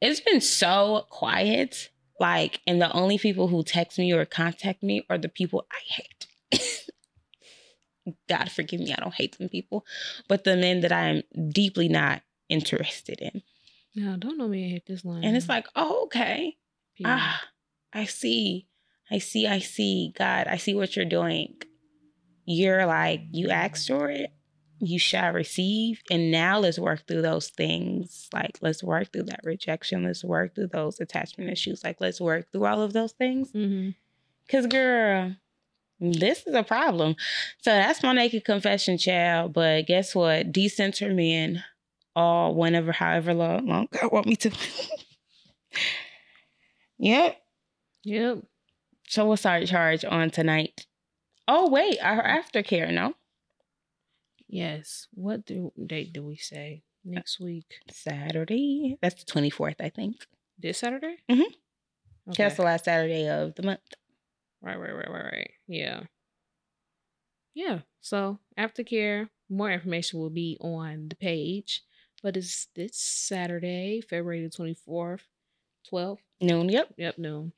[0.00, 1.90] It's been so quiet.
[2.20, 6.02] Like, and the only people who text me or contact me are the people I
[6.52, 6.90] hate.
[8.28, 9.84] God forgive me, I don't hate them people,
[10.28, 13.42] but the men that I am deeply not interested in.
[13.94, 15.24] No, don't know me hit this line.
[15.24, 16.56] And it's like, oh, okay.
[16.96, 17.16] Period.
[17.18, 17.42] Ah,
[17.92, 18.66] I see.
[19.10, 19.46] I see.
[19.46, 20.12] I see.
[20.16, 21.54] God, I see what you're doing.
[22.44, 24.33] You're like, you asked for it,
[24.86, 26.02] you shall receive.
[26.10, 28.28] And now let's work through those things.
[28.32, 30.04] Like, let's work through that rejection.
[30.04, 31.82] Let's work through those attachment issues.
[31.84, 33.50] Like, let's work through all of those things.
[33.52, 33.90] Mm-hmm.
[34.46, 35.34] Because, girl,
[36.00, 37.16] this is a problem.
[37.62, 39.52] So that's my naked confession, child.
[39.52, 40.52] But guess what?
[40.52, 41.64] Decenter men,
[42.14, 44.50] all whenever, however long, long God want me to.
[46.98, 47.40] yep.
[48.04, 48.38] Yep.
[49.08, 50.86] So what's our charge on tonight?
[51.46, 53.14] Oh wait, our aftercare, no?
[54.54, 55.08] Yes.
[55.12, 56.84] What do date do we say?
[57.04, 57.66] Next week.
[57.90, 58.96] Saturday.
[59.02, 60.24] That's the 24th, I think.
[60.58, 61.16] This Saturday?
[61.28, 61.42] Mhm.
[62.30, 62.44] Okay.
[62.44, 63.80] That's the last Saturday of the month.
[64.62, 65.50] Right, right, right, right, right.
[65.66, 66.04] Yeah.
[67.52, 67.80] Yeah.
[68.00, 71.82] So aftercare, more information will be on the page.
[72.22, 75.26] But it's this Saturday, February the 24th,
[75.90, 76.20] 12th.
[76.40, 76.94] Noon, yep.
[76.96, 77.52] Yep, noon.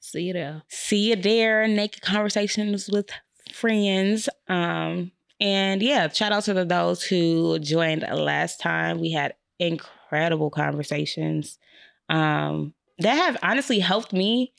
[0.00, 0.64] See you there.
[0.68, 1.66] See you there.
[1.68, 3.10] Naked conversations with
[3.52, 4.28] friends.
[4.48, 9.00] Um, and yeah, shout out to the, those who joined last time.
[9.00, 11.58] We had incredible conversations.
[12.08, 14.52] Um, that have honestly helped me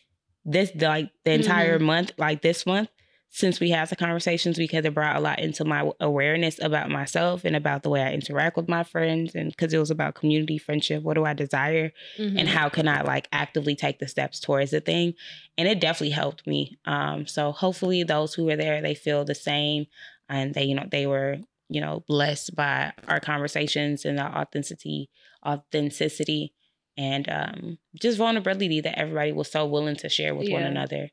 [0.46, 2.90] this like the entire month, like this month,
[3.30, 7.44] since we had the conversations because it brought a lot into my awareness about myself
[7.46, 10.58] and about the way I interact with my friends and because it was about community
[10.58, 11.04] friendship.
[11.04, 11.92] What do I desire?
[12.18, 12.40] Mhm.
[12.40, 15.14] and how can I like actively take the steps towards the thing?
[15.58, 16.78] And it definitely helped me.
[16.86, 19.88] Um, so hopefully those who were there, they feel the same
[20.30, 21.38] and they, you know, they were,
[21.70, 25.10] you know, blessed by our conversations and the authenticity,
[25.46, 26.54] authenticity
[26.98, 31.10] and um just vulnerability that everybody was so willing to share with one another.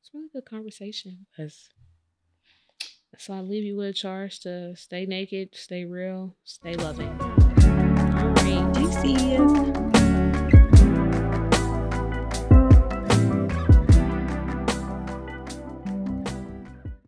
[0.00, 1.26] It's really good conversation.
[1.38, 1.68] Yes.
[3.18, 7.08] So I leave you with a charge to stay naked, stay real, stay loving.
[7.20, 8.72] All right.
[8.74, 9.91] Deuces.